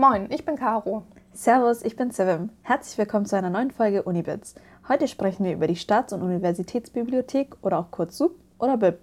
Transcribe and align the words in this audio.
Moin, 0.00 0.28
ich 0.30 0.46
bin 0.46 0.56
Caro. 0.56 1.02
Servus, 1.34 1.82
ich 1.82 1.94
bin 1.94 2.10
Sevim. 2.10 2.48
Herzlich 2.62 2.96
willkommen 2.96 3.26
zu 3.26 3.36
einer 3.36 3.50
neuen 3.50 3.70
Folge 3.70 4.02
Unibits. 4.02 4.54
Heute 4.88 5.06
sprechen 5.06 5.44
wir 5.44 5.52
über 5.52 5.66
die 5.66 5.76
Staats- 5.76 6.14
und 6.14 6.22
Universitätsbibliothek 6.22 7.56
oder 7.60 7.78
auch 7.78 7.90
kurz 7.90 8.16
SUB 8.16 8.32
oder 8.58 8.78
BIP. 8.78 8.98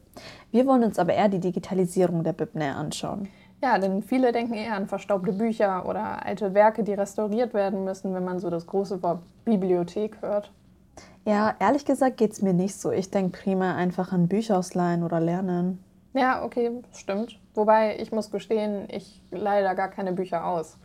Wir 0.50 0.66
wollen 0.66 0.84
uns 0.84 0.98
aber 0.98 1.14
eher 1.14 1.30
die 1.30 1.40
Digitalisierung 1.40 2.24
der 2.24 2.34
BIP 2.34 2.56
näher 2.56 2.78
anschauen. 2.78 3.30
Ja, 3.62 3.78
denn 3.78 4.02
viele 4.02 4.32
denken 4.32 4.56
eher 4.56 4.74
an 4.74 4.88
verstaubte 4.88 5.34
Bücher 5.34 5.88
oder 5.88 6.26
alte 6.26 6.56
Werke, 6.56 6.84
die 6.84 6.96
restauriert 6.96 7.54
werden 7.54 7.84
müssen, 7.84 8.16
wenn 8.16 8.26
man 8.26 8.40
so 8.40 8.50
das 8.50 8.66
große 8.66 9.04
Wort 9.04 9.20
Bibliothek 9.46 10.20
hört. 10.24 10.52
Ja, 11.26 11.54
ehrlich 11.60 11.86
gesagt 11.86 12.18
geht 12.18 12.32
es 12.32 12.42
mir 12.42 12.54
nicht 12.54 12.74
so. 12.74 12.90
Ich 12.90 13.12
denke 13.12 13.38
prima 13.38 13.76
einfach 13.76 14.12
an 14.14 14.28
Bücher 14.28 14.58
ausleihen 14.58 15.04
oder 15.04 15.20
lernen. 15.20 15.78
Ja, 16.14 16.44
okay, 16.44 16.72
stimmt. 16.92 17.40
Wobei 17.54 18.00
ich 18.00 18.12
muss 18.12 18.32
gestehen, 18.32 18.88
ich 18.90 19.22
leider 19.30 19.76
gar 19.76 19.90
keine 19.90 20.14
Bücher 20.14 20.44
aus. 20.44 20.80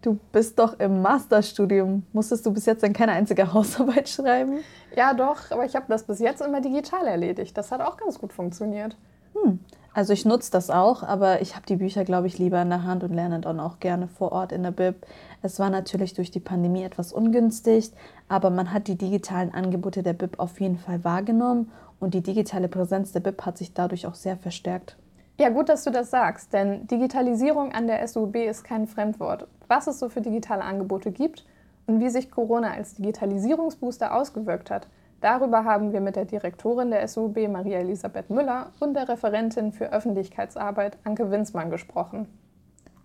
Du 0.00 0.18
bist 0.30 0.58
doch 0.58 0.78
im 0.78 1.02
Masterstudium. 1.02 2.04
Musstest 2.12 2.46
du 2.46 2.52
bis 2.52 2.66
jetzt 2.66 2.82
dann 2.82 2.92
keine 2.92 3.12
einzige 3.12 3.52
Hausarbeit 3.52 4.08
schreiben? 4.08 4.60
Ja, 4.94 5.12
doch, 5.12 5.50
aber 5.50 5.64
ich 5.64 5.74
habe 5.74 5.86
das 5.88 6.04
bis 6.04 6.20
jetzt 6.20 6.40
immer 6.40 6.60
digital 6.60 7.06
erledigt. 7.06 7.56
Das 7.56 7.72
hat 7.72 7.80
auch 7.80 7.96
ganz 7.96 8.18
gut 8.18 8.32
funktioniert. 8.32 8.96
Hm. 9.34 9.58
Also 9.92 10.12
ich 10.12 10.24
nutze 10.24 10.52
das 10.52 10.70
auch, 10.70 11.02
aber 11.02 11.42
ich 11.42 11.56
habe 11.56 11.66
die 11.66 11.76
Bücher, 11.76 12.04
glaube 12.04 12.28
ich, 12.28 12.38
lieber 12.38 12.62
in 12.62 12.68
der 12.68 12.84
Hand 12.84 13.02
und 13.02 13.12
lerne 13.12 13.40
dann 13.40 13.58
auch 13.58 13.80
gerne 13.80 14.06
vor 14.06 14.30
Ort 14.30 14.52
in 14.52 14.62
der 14.62 14.70
Bib. 14.70 15.04
Es 15.42 15.58
war 15.58 15.70
natürlich 15.70 16.14
durch 16.14 16.30
die 16.30 16.38
Pandemie 16.38 16.84
etwas 16.84 17.12
ungünstig, 17.12 17.90
aber 18.28 18.50
man 18.50 18.72
hat 18.72 18.86
die 18.86 18.96
digitalen 18.96 19.52
Angebote 19.52 20.04
der 20.04 20.12
Bib 20.12 20.38
auf 20.38 20.60
jeden 20.60 20.78
Fall 20.78 21.02
wahrgenommen 21.02 21.72
und 21.98 22.14
die 22.14 22.22
digitale 22.22 22.68
Präsenz 22.68 23.10
der 23.10 23.20
Bib 23.20 23.44
hat 23.44 23.58
sich 23.58 23.74
dadurch 23.74 24.06
auch 24.06 24.14
sehr 24.14 24.36
verstärkt. 24.36 24.96
Ja, 25.38 25.50
gut, 25.50 25.68
dass 25.68 25.84
du 25.84 25.90
das 25.90 26.10
sagst, 26.10 26.52
denn 26.52 26.86
Digitalisierung 26.88 27.72
an 27.72 27.86
der 27.86 28.06
SUB 28.06 28.36
ist 28.36 28.64
kein 28.64 28.86
Fremdwort. 28.86 29.46
Was 29.68 29.86
es 29.86 29.98
so 29.98 30.08
für 30.08 30.20
digitale 30.20 30.64
Angebote 30.64 31.12
gibt 31.12 31.46
und 31.86 32.00
wie 32.00 32.08
sich 32.08 32.30
Corona 32.30 32.72
als 32.72 32.94
Digitalisierungsbooster 32.94 34.14
ausgewirkt 34.14 34.70
hat, 34.70 34.88
Darüber 35.20 35.64
haben 35.64 35.92
wir 35.92 36.00
mit 36.00 36.14
der 36.14 36.26
Direktorin 36.26 36.90
der 36.90 37.08
SUB, 37.08 37.48
Maria 37.48 37.78
Elisabeth 37.78 38.30
Müller, 38.30 38.70
und 38.78 38.94
der 38.94 39.08
Referentin 39.08 39.72
für 39.72 39.92
Öffentlichkeitsarbeit, 39.92 40.96
Anke 41.02 41.30
Winzmann, 41.30 41.70
gesprochen. 41.70 42.28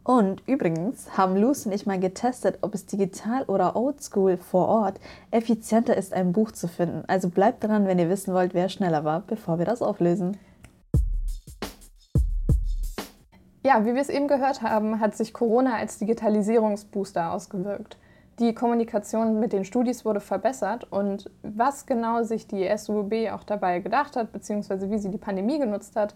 Und 0.03 0.47
übrigens 0.47 1.17
haben 1.17 1.35
Luce 1.35 1.65
und 1.65 1.71
ich 1.71 1.85
mal 1.85 1.99
getestet, 1.99 2.59
ob 2.61 2.75
es 2.75 2.85
digital 2.85 3.43
oder 3.45 3.75
oldschool 3.75 4.37
vor 4.37 4.67
Ort 4.67 4.99
effizienter 5.31 5.97
ist, 5.97 6.13
ein 6.13 6.33
Buch 6.33 6.51
zu 6.51 6.67
finden. 6.67 7.03
Also 7.07 7.29
bleibt 7.29 7.63
dran, 7.63 7.87
wenn 7.87 7.97
ihr 7.97 8.09
wissen 8.09 8.33
wollt, 8.33 8.53
wer 8.53 8.69
schneller 8.69 9.03
war, 9.05 9.21
bevor 9.25 9.57
wir 9.57 9.65
das 9.65 9.81
auflösen. 9.81 10.37
Ja, 13.65 13.85
wie 13.85 13.93
wir 13.93 14.01
es 14.01 14.09
eben 14.09 14.27
gehört 14.27 14.61
haben, 14.61 14.99
hat 14.99 15.15
sich 15.15 15.33
Corona 15.33 15.77
als 15.77 15.97
Digitalisierungsbooster 15.97 17.31
ausgewirkt. 17.31 17.97
Die 18.39 18.53
Kommunikation 18.53 19.39
mit 19.39 19.53
den 19.53 19.63
Studis 19.63 20.03
wurde 20.03 20.19
verbessert 20.19 20.91
und 20.91 21.29
was 21.43 21.85
genau 21.85 22.23
sich 22.23 22.45
die 22.45 22.67
SUB 22.75 23.13
auch 23.31 23.43
dabei 23.43 23.79
gedacht 23.79 24.17
hat, 24.17 24.33
beziehungsweise 24.33 24.91
wie 24.91 24.97
sie 24.97 25.11
die 25.11 25.17
Pandemie 25.17 25.59
genutzt 25.59 25.95
hat, 25.95 26.13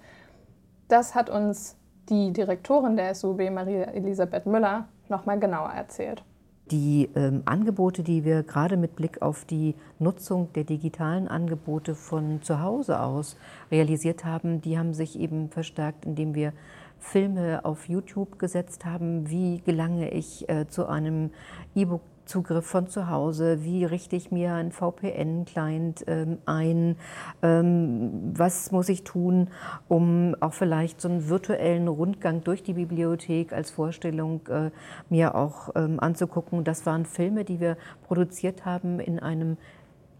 das 0.89 1.15
hat 1.15 1.29
uns 1.29 1.77
die 2.09 2.33
Direktorin 2.33 2.97
der 2.97 3.15
SUB, 3.15 3.49
Maria 3.51 3.83
Elisabeth 3.91 4.45
Müller, 4.45 4.89
nochmal 5.07 5.39
genauer 5.39 5.69
erzählt. 5.69 6.23
Die 6.71 7.09
ähm, 7.15 7.43
Angebote, 7.45 8.03
die 8.03 8.25
wir 8.25 8.43
gerade 8.43 8.75
mit 8.75 8.97
Blick 8.97 9.21
auf 9.21 9.45
die 9.45 9.75
Nutzung 9.99 10.51
der 10.51 10.65
digitalen 10.65 11.29
Angebote 11.29 11.95
von 11.95 12.41
zu 12.41 12.61
Hause 12.61 12.99
aus 12.99 13.37
realisiert 13.71 14.25
haben, 14.25 14.61
die 14.61 14.77
haben 14.77 14.93
sich 14.93 15.17
eben 15.17 15.49
verstärkt, 15.49 16.05
indem 16.05 16.35
wir 16.35 16.51
Filme 16.99 17.63
auf 17.63 17.87
YouTube 17.87 18.39
gesetzt 18.39 18.85
haben, 18.85 19.29
wie 19.29 19.61
gelange 19.61 20.11
ich 20.11 20.49
äh, 20.49 20.67
zu 20.67 20.87
einem 20.87 21.31
E-Book 21.75 22.01
Zugriff 22.27 22.65
von 22.65 22.87
zu 22.87 23.09
Hause, 23.09 23.63
wie 23.63 23.85
richte 23.85 24.15
ich 24.15 24.31
mir 24.31 24.53
einen 24.53 24.71
VPN-Client 24.71 26.03
ähm, 26.07 26.37
ein, 26.45 26.97
ähm, 27.41 28.33
was 28.35 28.71
muss 28.71 28.89
ich 28.89 29.03
tun, 29.03 29.49
um 29.87 30.35
auch 30.41 30.53
vielleicht 30.53 31.01
so 31.01 31.07
einen 31.07 31.29
virtuellen 31.29 31.87
Rundgang 31.87 32.43
durch 32.43 32.63
die 32.63 32.73
Bibliothek 32.73 33.53
als 33.53 33.71
Vorstellung 33.71 34.41
äh, 34.47 34.71
mir 35.09 35.35
auch 35.35 35.69
ähm, 35.75 35.99
anzugucken. 35.99 36.63
Das 36.63 36.85
waren 36.85 37.05
Filme, 37.05 37.45
die 37.45 37.59
wir 37.59 37.77
produziert 38.05 38.65
haben 38.65 38.99
in 38.99 39.19
einem 39.19 39.57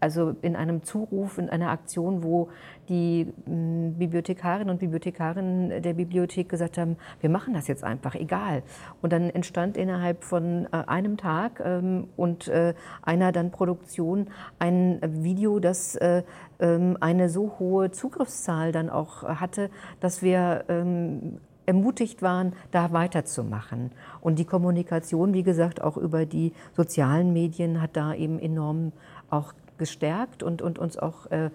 also 0.00 0.36
in 0.42 0.56
einem 0.56 0.82
Zuruf, 0.82 1.38
in 1.38 1.50
einer 1.50 1.70
Aktion, 1.70 2.22
wo 2.22 2.48
die 2.88 3.32
hm, 3.44 3.94
Bibliothekarinnen 3.98 4.70
und 4.70 4.78
Bibliothekarinnen 4.78 5.82
der 5.82 5.94
Bibliothek 5.94 6.48
gesagt 6.48 6.78
haben, 6.78 6.96
wir 7.20 7.30
machen 7.30 7.54
das 7.54 7.68
jetzt 7.68 7.84
einfach, 7.84 8.14
egal. 8.14 8.62
Und 9.02 9.12
dann 9.12 9.30
entstand 9.30 9.76
innerhalb 9.76 10.24
von 10.24 10.66
äh, 10.66 10.84
einem 10.86 11.16
Tag 11.16 11.60
ähm, 11.64 12.08
und 12.16 12.48
äh, 12.48 12.74
einer 13.02 13.32
dann 13.32 13.50
Produktion 13.50 14.28
ein 14.58 15.00
Video, 15.02 15.58
das 15.58 15.96
äh, 15.96 16.22
ähm, 16.60 16.96
eine 17.00 17.28
so 17.28 17.56
hohe 17.58 17.90
Zugriffszahl 17.90 18.72
dann 18.72 18.90
auch 18.90 19.22
hatte, 19.22 19.70
dass 20.00 20.22
wir 20.22 20.64
ähm, 20.68 21.38
ermutigt 21.66 22.22
waren, 22.22 22.54
da 22.70 22.92
weiterzumachen. 22.92 23.92
Und 24.22 24.38
die 24.38 24.46
Kommunikation, 24.46 25.34
wie 25.34 25.42
gesagt, 25.42 25.82
auch 25.82 25.98
über 25.98 26.24
die 26.24 26.52
sozialen 26.74 27.34
Medien 27.34 27.82
hat 27.82 27.94
da 27.94 28.14
eben 28.14 28.38
enorm 28.38 28.92
auch 29.28 29.52
gestärkt 29.78 30.42
und, 30.42 30.62
und 30.62 30.78
uns 30.78 30.98
auch 30.98 31.26
äh, 31.30 31.50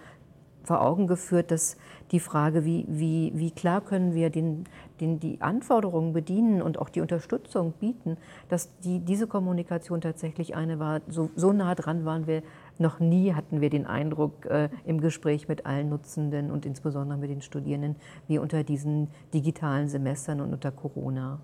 vor 0.64 0.82
Augen 0.82 1.08
geführt, 1.08 1.52
dass 1.52 1.78
die 2.12 2.20
Frage, 2.20 2.66
wie, 2.66 2.86
wie, 2.88 3.32
wie 3.36 3.52
klar 3.52 3.82
können 3.82 4.14
wir 4.14 4.30
den, 4.30 4.66
den, 5.02 5.20
die 5.20 5.42
Anforderungen 5.42 6.14
bedienen 6.14 6.62
und 6.62 6.80
auch 6.80 6.90
die 6.90 7.02
Unterstützung 7.02 7.74
bieten, 7.74 8.18
dass 8.50 8.78
die, 8.80 9.00
diese 9.00 9.28
Kommunikation 9.28 10.02
tatsächlich 10.02 10.56
eine 10.56 10.80
war, 10.80 11.02
so, 11.10 11.30
so 11.36 11.52
nah 11.52 11.76
dran 11.76 12.06
waren 12.06 12.28
wir 12.28 12.44
noch 12.78 13.00
nie, 13.00 13.34
hatten 13.34 13.62
wir 13.62 13.70
den 13.70 13.86
Eindruck 13.86 14.46
äh, 14.46 14.70
im 14.86 15.02
Gespräch 15.02 15.48
mit 15.48 15.66
allen 15.66 15.90
Nutzenden 15.90 16.50
und 16.52 16.66
insbesondere 16.66 17.18
mit 17.18 17.30
den 17.30 17.42
Studierenden, 17.42 17.96
wie 18.28 18.40
unter 18.40 18.64
diesen 18.64 19.10
digitalen 19.34 19.88
Semestern 19.88 20.42
und 20.42 20.54
unter 20.54 20.72
Corona. 20.72 21.40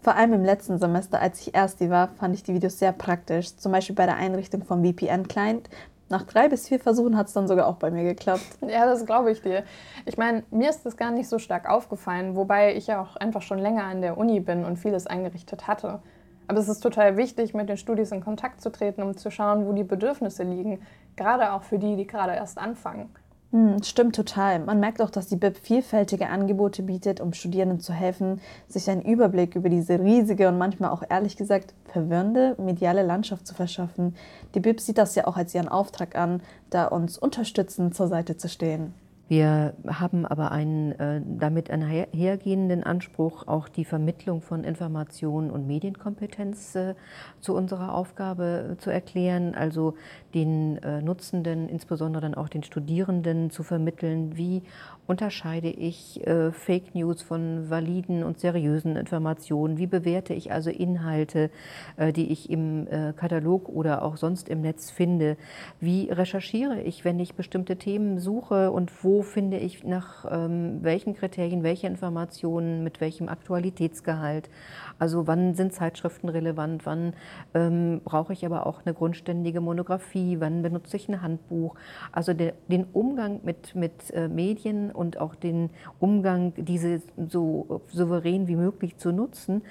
Vor 0.00 0.16
allem 0.16 0.34
im 0.34 0.44
letzten 0.44 0.78
Semester, 0.78 1.18
als 1.18 1.40
ich 1.40 1.54
erst 1.54 1.80
die 1.80 1.88
war, 1.88 2.08
fand 2.08 2.34
ich 2.34 2.42
die 2.42 2.52
Videos 2.52 2.78
sehr 2.78 2.92
praktisch. 2.92 3.56
Zum 3.56 3.72
Beispiel 3.72 3.96
bei 3.96 4.04
der 4.04 4.16
Einrichtung 4.16 4.62
vom 4.62 4.84
VPN-Client 4.84 5.70
nach 6.08 6.22
drei 6.22 6.48
bis 6.48 6.68
vier 6.68 6.78
Versuchen 6.78 7.16
hat 7.16 7.28
es 7.28 7.32
dann 7.32 7.48
sogar 7.48 7.66
auch 7.66 7.76
bei 7.76 7.90
mir 7.90 8.04
geklappt. 8.04 8.58
Ja, 8.60 8.86
das 8.86 9.06
glaube 9.06 9.30
ich 9.30 9.40
dir. 9.40 9.64
Ich 10.04 10.18
meine, 10.18 10.44
mir 10.50 10.70
ist 10.70 10.84
das 10.84 10.96
gar 10.96 11.10
nicht 11.10 11.28
so 11.28 11.38
stark 11.38 11.68
aufgefallen, 11.68 12.36
wobei 12.36 12.74
ich 12.74 12.86
ja 12.86 13.00
auch 13.00 13.16
einfach 13.16 13.42
schon 13.42 13.58
länger 13.58 13.84
an 13.84 14.02
der 14.02 14.18
Uni 14.18 14.40
bin 14.40 14.64
und 14.64 14.76
vieles 14.76 15.06
eingerichtet 15.06 15.66
hatte. 15.66 16.00
Aber 16.46 16.58
es 16.58 16.68
ist 16.68 16.80
total 16.80 17.16
wichtig, 17.16 17.54
mit 17.54 17.68
den 17.68 17.78
Studis 17.78 18.12
in 18.12 18.22
Kontakt 18.22 18.60
zu 18.60 18.70
treten, 18.70 19.02
um 19.02 19.16
zu 19.16 19.30
schauen, 19.30 19.66
wo 19.66 19.72
die 19.72 19.84
Bedürfnisse 19.84 20.42
liegen. 20.42 20.82
Gerade 21.16 21.52
auch 21.52 21.62
für 21.62 21.78
die, 21.78 21.96
die 21.96 22.06
gerade 22.06 22.34
erst 22.34 22.58
anfangen. 22.58 23.08
Hm, 23.54 23.84
stimmt 23.84 24.16
total. 24.16 24.58
Man 24.58 24.80
merkt 24.80 25.00
auch, 25.00 25.10
dass 25.10 25.28
die 25.28 25.36
BIP 25.36 25.56
vielfältige 25.56 26.28
Angebote 26.28 26.82
bietet, 26.82 27.20
um 27.20 27.32
Studierenden 27.32 27.78
zu 27.78 27.92
helfen, 27.92 28.40
sich 28.66 28.90
einen 28.90 29.02
Überblick 29.02 29.54
über 29.54 29.68
diese 29.68 30.00
riesige 30.00 30.48
und 30.48 30.58
manchmal 30.58 30.90
auch 30.90 31.04
ehrlich 31.08 31.36
gesagt 31.36 31.72
verwirrende 31.84 32.56
mediale 32.58 33.04
Landschaft 33.04 33.46
zu 33.46 33.54
verschaffen. 33.54 34.16
Die 34.56 34.60
BIP 34.60 34.80
sieht 34.80 34.98
das 34.98 35.14
ja 35.14 35.28
auch 35.28 35.36
als 35.36 35.54
ihren 35.54 35.68
Auftrag 35.68 36.16
an, 36.16 36.42
da 36.70 36.86
uns 36.86 37.16
unterstützend 37.16 37.94
zur 37.94 38.08
Seite 38.08 38.36
zu 38.36 38.48
stehen. 38.48 38.92
Wir 39.26 39.72
haben 39.86 40.26
aber 40.26 40.52
einen 40.52 40.92
äh, 40.92 41.22
damit 41.24 41.70
einhergehenden 41.70 42.84
Anspruch, 42.84 43.48
auch 43.48 43.70
die 43.70 43.86
Vermittlung 43.86 44.42
von 44.42 44.64
Informationen 44.64 45.50
und 45.50 45.66
Medienkompetenz 45.66 46.74
äh, 46.74 46.94
zu 47.40 47.54
unserer 47.54 47.94
Aufgabe 47.94 48.72
äh, 48.72 48.76
zu 48.76 48.90
erklären, 48.90 49.54
also 49.54 49.94
den 50.34 50.82
äh, 50.82 51.00
Nutzenden, 51.00 51.68
insbesondere 51.68 52.22
dann 52.22 52.34
auch 52.34 52.48
den 52.48 52.62
Studierenden 52.62 53.50
zu 53.50 53.62
vermitteln, 53.62 54.36
wie 54.36 54.62
unterscheide 55.06 55.68
ich 55.68 56.26
äh, 56.26 56.50
Fake 56.52 56.94
News 56.94 57.22
von 57.22 57.70
validen 57.70 58.24
und 58.24 58.40
seriösen 58.40 58.96
Informationen, 58.96 59.78
wie 59.78 59.86
bewerte 59.86 60.34
ich 60.34 60.52
also 60.52 60.70
Inhalte, 60.70 61.50
äh, 61.96 62.12
die 62.12 62.32
ich 62.32 62.50
im 62.50 62.86
Katalog 63.16 63.68
oder 63.68 64.02
auch 64.02 64.16
sonst 64.16 64.48
im 64.48 64.60
Netz 64.60 64.90
finde, 64.90 65.36
wie 65.80 66.10
recherchiere 66.10 66.80
ich, 66.80 67.04
wenn 67.04 67.18
ich 67.18 67.34
bestimmte 67.34 67.76
Themen 67.76 68.18
suche? 68.18 68.70
Und 68.70 69.04
wo 69.04 69.22
finde 69.22 69.58
ich 69.58 69.84
nach 69.84 70.24
ähm, 70.30 70.78
welchen 70.82 71.14
Kriterien, 71.14 71.62
welche 71.62 71.86
Informationen, 71.86 72.82
mit 72.84 73.00
welchem 73.00 73.28
Aktualitätsgehalt. 73.28 74.48
Also 74.98 75.26
wann 75.26 75.54
sind 75.54 75.72
Zeitschriften 75.72 76.28
relevant, 76.28 76.86
wann 76.86 77.14
ähm, 77.54 78.00
brauche 78.04 78.32
ich 78.32 78.46
aber 78.46 78.66
auch 78.66 78.80
eine 78.84 78.94
grundständige 78.94 79.60
Monographie, 79.60 80.23
wann 80.38 80.62
benutze 80.62 80.96
ich 80.96 81.08
ein 81.08 81.22
Handbuch. 81.22 81.74
Also 82.12 82.32
der, 82.34 82.54
den 82.68 82.84
Umgang 82.92 83.40
mit, 83.44 83.74
mit 83.74 84.10
äh, 84.12 84.28
Medien 84.28 84.90
und 84.90 85.18
auch 85.18 85.34
den 85.34 85.70
Umgang, 85.98 86.52
diese 86.56 87.02
so 87.28 87.82
souverän 87.88 88.48
wie 88.48 88.56
möglich 88.56 88.96
zu 88.96 89.12
nutzen, 89.12 89.62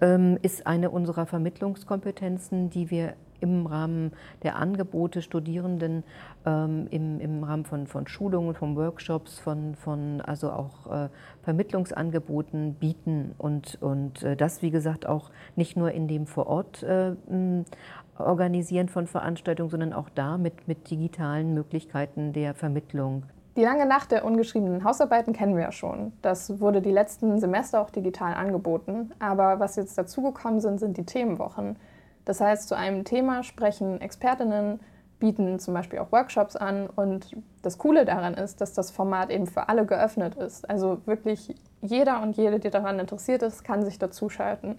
ähm, 0.00 0.38
ist 0.42 0.66
eine 0.66 0.90
unserer 0.90 1.26
Vermittlungskompetenzen, 1.26 2.70
die 2.70 2.90
wir 2.90 3.14
im 3.42 3.66
Rahmen 3.66 4.12
der 4.42 4.56
Angebote 4.56 5.20
Studierenden 5.20 6.04
ähm, 6.46 6.86
im, 6.90 7.20
im 7.20 7.42
Rahmen 7.42 7.64
von, 7.64 7.86
von 7.86 8.06
Schulungen, 8.06 8.54
von 8.54 8.76
Workshops, 8.76 9.38
von, 9.38 9.74
von 9.74 10.20
also 10.20 10.50
auch 10.50 10.86
äh, 10.90 11.08
Vermittlungsangeboten 11.42 12.74
bieten 12.74 13.34
und, 13.38 13.78
und 13.82 14.22
äh, 14.22 14.36
das, 14.36 14.62
wie 14.62 14.70
gesagt, 14.70 15.06
auch 15.06 15.30
nicht 15.56 15.76
nur 15.76 15.90
in 15.90 16.06
dem 16.06 16.26
vor 16.26 16.46
Ort 16.46 16.82
äh, 16.84 17.14
Organisieren 18.18 18.88
von 18.88 19.06
Veranstaltungen, 19.06 19.70
sondern 19.70 19.92
auch 19.92 20.08
da 20.14 20.38
mit, 20.38 20.68
mit 20.68 20.90
digitalen 20.90 21.54
Möglichkeiten 21.54 22.32
der 22.32 22.54
Vermittlung. 22.54 23.24
Die 23.56 23.62
lange 23.62 23.84
Nacht 23.84 24.12
der 24.12 24.24
ungeschriebenen 24.24 24.82
Hausarbeiten 24.82 25.34
kennen 25.34 25.56
wir 25.56 25.64
ja 25.64 25.72
schon. 25.72 26.12
Das 26.22 26.60
wurde 26.60 26.80
die 26.80 26.90
letzten 26.90 27.38
Semester 27.38 27.80
auch 27.82 27.90
digital 27.90 28.34
angeboten. 28.34 29.12
Aber 29.18 29.60
was 29.60 29.76
jetzt 29.76 29.98
dazugekommen 29.98 30.60
sind, 30.60 30.80
sind 30.80 30.96
die 30.96 31.04
Themenwochen. 31.04 31.76
Das 32.24 32.40
heißt, 32.40 32.68
zu 32.68 32.76
einem 32.76 33.04
Thema 33.04 33.42
sprechen 33.42 34.00
Expertinnen, 34.00 34.80
bieten 35.18 35.58
zum 35.58 35.74
Beispiel 35.74 35.98
auch 35.98 36.10
Workshops 36.12 36.56
an. 36.56 36.88
Und 36.88 37.36
das 37.60 37.76
Coole 37.76 38.04
daran 38.04 38.34
ist, 38.34 38.60
dass 38.60 38.72
das 38.72 38.90
Format 38.90 39.30
eben 39.30 39.46
für 39.46 39.68
alle 39.68 39.84
geöffnet 39.84 40.34
ist. 40.34 40.68
Also 40.68 41.00
wirklich 41.06 41.54
jeder 41.82 42.22
und 42.22 42.36
jede, 42.36 42.58
die 42.58 42.70
daran 42.70 42.98
interessiert 42.98 43.42
ist, 43.42 43.64
kann 43.64 43.84
sich 43.84 43.98
dazuschalten. 43.98 44.76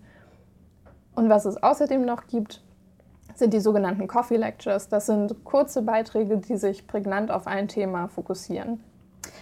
Und 1.15 1.29
was 1.29 1.45
es 1.45 1.61
außerdem 1.61 2.03
noch 2.03 2.25
gibt, 2.25 2.63
sind 3.35 3.53
die 3.53 3.59
sogenannten 3.59 4.07
Coffee 4.07 4.37
Lectures. 4.37 4.89
Das 4.89 5.05
sind 5.05 5.43
kurze 5.43 5.81
Beiträge, 5.81 6.37
die 6.37 6.57
sich 6.57 6.87
prägnant 6.87 7.31
auf 7.31 7.47
ein 7.47 7.67
Thema 7.67 8.07
fokussieren. 8.07 8.79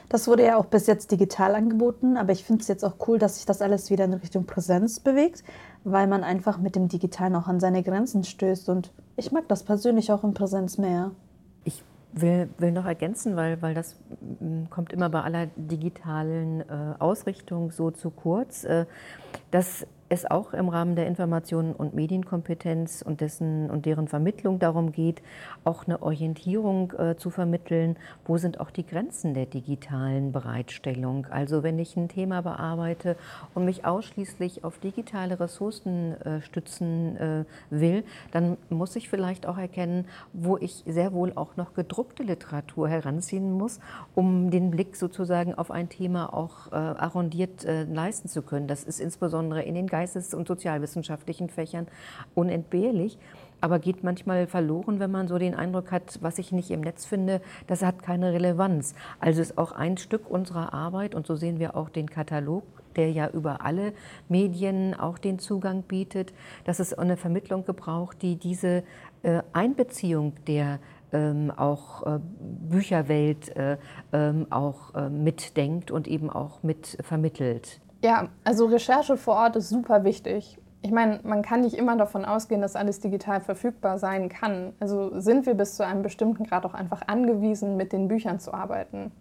Das 0.10 0.28
wurde 0.28 0.46
ja 0.46 0.58
auch 0.58 0.66
bis 0.66 0.88
jetzt 0.88 1.12
digital 1.12 1.56
angeboten, 1.56 2.18
aber 2.18 2.34
ich 2.34 2.44
finde 2.44 2.62
es 2.62 2.68
jetzt 2.68 2.84
auch 2.84 2.96
cool, 3.08 3.18
dass 3.18 3.38
sich 3.38 3.46
das 3.46 3.62
alles 3.62 3.90
wieder 3.90 4.06
in 4.06 4.14
Richtung 4.14 4.46
Präsenz 4.46 5.00
bewegt, 5.00 5.44
weil 5.84 6.08
man 6.08 6.24
einfach 6.24 6.58
mit 6.58 6.76
dem 6.76 6.88
Digitalen 6.88 7.36
auch 7.36 7.48
an 7.48 7.60
seine 7.60 7.82
Grenzen 7.82 8.24
stößt. 8.24 8.70
Und 8.70 8.92
ich 9.16 9.32
mag 9.32 9.48
das 9.48 9.64
persönlich 9.64 10.12
auch 10.12 10.24
in 10.24 10.34
Präsenz 10.34 10.78
mehr. 10.78 11.12
Ich 11.64 11.84
will, 12.14 12.50
will 12.58 12.72
noch 12.72 12.86
ergänzen, 12.86 13.36
weil, 13.36 13.62
weil 13.62 13.74
das 13.74 13.96
mm, 14.40 14.66
kommt 14.70 14.92
immer 14.92 15.10
bei 15.10 15.22
aller 15.22 15.48
digitalen 15.56 16.62
äh, 16.62 16.96
Ausrichtung 17.00 17.72
so 17.72 17.92
zu 17.92 18.10
kurz, 18.10 18.64
äh, 18.64 18.86
dass 19.50 19.86
es 20.12 20.30
auch 20.30 20.54
im 20.54 20.68
Rahmen 20.68 20.98
der 20.98 21.08
Informationen 21.08 21.72
und 21.72 21.94
Medienkompetenz 21.94 23.02
und 23.02 23.22
dessen 23.22 23.72
und 23.72 23.86
deren 23.86 24.10
Vermittlung 24.10 24.60
darum 24.60 24.92
geht, 24.92 25.22
auch 25.64 25.86
eine 25.88 26.02
Orientierung 26.02 26.92
äh, 27.00 27.16
zu 27.16 27.30
vermitteln, 27.30 27.96
wo 28.26 28.38
sind 28.38 28.60
auch 28.60 28.72
die 28.72 28.86
Grenzen 28.86 29.34
der 29.34 29.46
digitalen 29.46 30.34
Bereitstellung. 30.34 31.28
Also 31.32 31.64
wenn 31.64 31.80
ich 31.80 31.96
ein 31.96 32.10
Thema 32.10 32.42
bearbeite 32.42 33.16
und 33.56 33.64
mich 33.64 33.86
ausschließlich 33.86 34.66
auf 34.66 34.80
digitale 34.80 35.40
Ressourcen 35.40 36.20
äh, 36.22 36.42
stützen 36.42 37.16
äh, 37.16 37.46
will, 37.70 38.04
dann 38.32 38.58
muss 38.70 38.98
ich 38.98 39.08
vielleicht 39.08 39.48
auch 39.48 39.58
erkennen, 39.58 40.06
wo 40.34 40.58
ich 40.58 40.84
sehr 40.86 41.14
wohl 41.14 41.32
auch 41.36 41.56
noch 41.56 41.74
gedruckte 41.74 42.24
Literatur 42.24 42.90
heranziehen 42.90 43.54
muss, 43.54 43.80
um 44.14 44.52
den 44.52 44.72
Blick 44.72 44.98
sozusagen 44.98 45.56
auf 45.56 45.72
ein 45.72 45.88
Thema 45.88 46.34
auch 46.34 46.70
äh, 46.74 46.76
arrondiert 46.76 47.64
äh, 47.64 47.84
leisten 47.86 48.28
zu 48.28 48.42
können. 48.42 48.68
Das 48.68 48.84
ist 48.84 49.00
insbesondere 49.00 49.62
in 49.64 49.76
den 49.76 49.88
Geist 49.88 50.01
geistes- 50.02 50.34
und 50.34 50.48
sozialwissenschaftlichen 50.48 51.50
Fächern 51.50 51.88
unentbehrlich, 52.34 53.20
aber 53.62 53.78
geht 53.78 54.04
manchmal 54.04 54.48
verloren, 54.48 55.00
wenn 55.00 55.12
man 55.12 55.28
so 55.28 55.38
den 55.38 55.54
Eindruck 55.54 55.92
hat, 55.92 56.18
was 56.22 56.40
ich 56.40 56.52
nicht 56.52 56.72
im 56.72 56.82
Netz 56.82 57.06
finde, 57.06 57.40
das 57.68 57.84
hat 57.84 58.02
keine 58.02 58.34
Relevanz. 58.34 58.96
Also 59.20 59.42
ist 59.42 59.60
auch 59.60 59.72
ein 59.72 59.98
Stück 59.98 60.28
unserer 60.28 60.74
Arbeit 60.74 61.14
und 61.14 61.28
so 61.28 61.36
sehen 61.36 61.60
wir 61.60 61.76
auch 61.76 61.90
den 61.90 62.10
Katalog 62.10 62.64
der 62.98 63.10
ja 63.10 63.30
über 63.30 63.64
alle 63.64 63.94
Medien 64.28 64.94
auch 64.94 65.18
den 65.18 65.40
Zugang 65.40 65.84
bietet, 65.84 66.34
dass 66.66 66.80
es 66.80 66.94
eine 66.94 67.16
Vermittlung 67.16 67.64
gebraucht, 67.64 68.22
die 68.22 68.36
diese 68.36 68.84
äh, 69.24 69.44
Einbeziehung 69.54 70.34
der 70.46 70.80
ähm, 71.14 71.54
auch 71.56 72.06
äh, 72.06 72.20
Bücherwelt 72.70 73.56
äh, 73.56 73.78
ähm, 74.12 74.46
auch 74.50 75.10
mitdenkt 75.10 75.90
und 75.90 76.06
eben 76.06 76.30
auch 76.30 76.64
mit 76.64 76.98
vermittelt. 77.02 77.80
Ja, 78.02 78.30
also 78.44 78.66
Recherche 78.66 79.16
vor 79.16 79.36
Ort 79.36 79.56
ist 79.56 79.70
super 79.70 80.04
wichtig. 80.04 80.58
Ich 80.82 80.92
meine, 80.92 81.20
man 81.24 81.44
kann 81.44 81.62
nicht 81.62 81.76
immer 81.76 81.96
davon 81.96 82.26
ausgehen, 82.26 82.62
dass 82.62 82.76
alles 82.76 83.00
digital 83.00 83.40
verfügbar 83.40 84.00
sein 84.00 84.30
kann. 84.30 84.74
Also 84.80 85.20
sind 85.20 85.46
wir 85.46 85.54
bis 85.54 85.76
zu 85.76 85.86
einem 85.86 86.02
bestimmten 86.02 86.46
Grad 86.46 86.66
auch 86.66 86.74
einfach 86.74 87.04
angewiesen, 87.08 87.78
mit 87.78 87.94
den 87.94 88.08
Büchern 88.08 88.40
zu 88.40 88.54
arbeiten. 88.54 89.12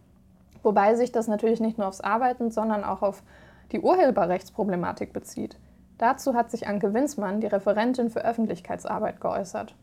Wobei 0.63 0.95
sich 0.95 1.13
das 1.13 1.29
natürlich 1.29 1.61
nicht 1.61 1.77
nur 1.77 1.87
aufs 1.87 2.01
Arbeiten, 2.01 2.51
sondern 2.51 2.85
auch 2.85 3.03
auf 3.03 3.23
die 3.73 3.81
Urheberrechtsproblematik 3.81 5.13
bezieht. 5.13 5.59
Dazu 5.99 6.35
hat 6.35 6.51
sich 6.51 6.67
Anke 6.67 6.95
Winsmann, 6.95 7.43
die 7.43 7.47
Referentin 7.47 8.09
für 8.09 8.25
Öffentlichkeitsarbeit, 8.25 9.21
geäußert. 9.21 9.75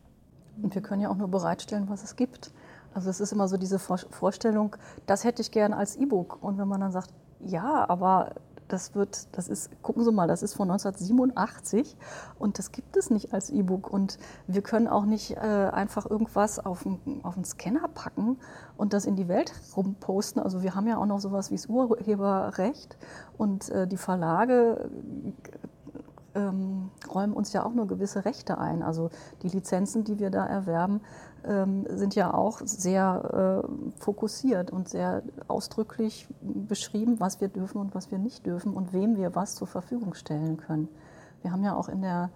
Und 0.60 0.74
wir 0.74 0.82
können 0.82 1.02
ja 1.02 1.10
auch 1.10 1.16
nur 1.16 1.28
bereitstellen, 1.28 1.88
was 1.88 2.02
es 2.02 2.16
gibt. 2.16 2.50
Also 2.92 3.08
es 3.08 3.20
ist 3.20 3.32
immer 3.32 3.46
so 3.46 3.56
diese 3.56 3.78
Vorstellung, 3.78 4.74
das 5.06 5.22
hätte 5.22 5.42
ich 5.42 5.52
gern 5.52 5.72
als 5.72 5.94
E-Book. 5.94 6.42
Und 6.42 6.58
wenn 6.58 6.66
man 6.66 6.80
dann 6.80 6.90
sagt, 6.90 7.12
ja, 7.40 7.88
aber 7.88 8.32
das 8.68 8.94
wird, 8.94 9.28
das 9.36 9.48
ist, 9.48 9.70
gucken 9.82 10.04
Sie 10.04 10.12
mal, 10.12 10.28
das 10.28 10.42
ist 10.42 10.54
von 10.54 10.70
1987 10.70 11.96
und 12.38 12.58
das 12.58 12.72
gibt 12.72 12.96
es 12.96 13.10
nicht 13.10 13.32
als 13.32 13.50
E-Book. 13.50 13.90
Und 13.90 14.18
wir 14.46 14.62
können 14.62 14.88
auch 14.88 15.04
nicht 15.04 15.36
äh, 15.36 15.40
einfach 15.40 16.08
irgendwas 16.08 16.58
auf 16.58 16.86
einen, 16.86 17.44
Scanner 17.44 17.88
packen 17.88 18.38
und 18.76 18.92
das 18.92 19.04
in 19.04 19.16
die 19.16 19.28
Welt 19.28 19.52
rumposten. 19.76 20.42
Also 20.42 20.62
wir 20.62 20.74
haben 20.74 20.86
ja 20.86 20.98
auch 20.98 21.06
noch 21.06 21.20
sowas 21.20 21.50
wie 21.50 21.56
das 21.56 21.66
Urheberrecht 21.66 22.96
und 23.36 23.68
äh, 23.70 23.86
die 23.86 23.96
Verlage 23.96 24.90
ähm, 26.34 26.90
räumen 27.12 27.32
uns 27.32 27.52
ja 27.52 27.64
auch 27.64 27.72
nur 27.72 27.86
gewisse 27.86 28.24
Rechte 28.24 28.58
ein. 28.58 28.82
Also 28.82 29.10
die 29.42 29.48
Lizenzen, 29.48 30.04
die 30.04 30.18
wir 30.18 30.30
da 30.30 30.46
erwerben, 30.46 31.00
ähm, 31.44 31.86
sind 31.88 32.14
ja 32.14 32.34
auch 32.34 32.60
sehr 32.64 33.64
äh, 33.64 34.00
fokussiert 34.00 34.70
und 34.70 34.88
sehr 34.88 35.22
ausdrücklich 35.46 36.28
beschrieben, 36.40 37.20
was 37.20 37.40
wir 37.40 37.48
dürfen 37.48 37.78
und 37.78 37.94
was 37.94 38.10
wir 38.10 38.18
nicht 38.18 38.46
dürfen 38.46 38.74
und 38.74 38.92
wem 38.92 39.16
wir 39.16 39.34
was 39.34 39.54
zur 39.54 39.66
Verfügung 39.66 40.14
stellen 40.14 40.56
können. 40.56 40.88
Wir 41.42 41.52
haben 41.52 41.62
ja 41.62 41.74
auch 41.74 41.88
in 41.88 42.02
der 42.02 42.30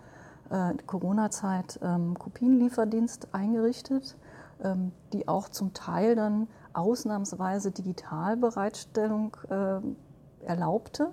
äh, 0.51 0.75
Corona-Zeit 0.87 1.81
ähm, 1.83 2.19
Kopienlieferdienst 2.19 3.29
eingerichtet, 3.33 4.17
ähm, 4.63 4.93
die 5.13 5.29
auch 5.29 5.49
zum 5.49 5.75
Teil 5.75 6.15
dann 6.15 6.47
ausnahmsweise 6.73 7.71
Digitalbereitstellung 7.71 9.37
äh, 9.51 10.47
erlaubte. 10.47 11.11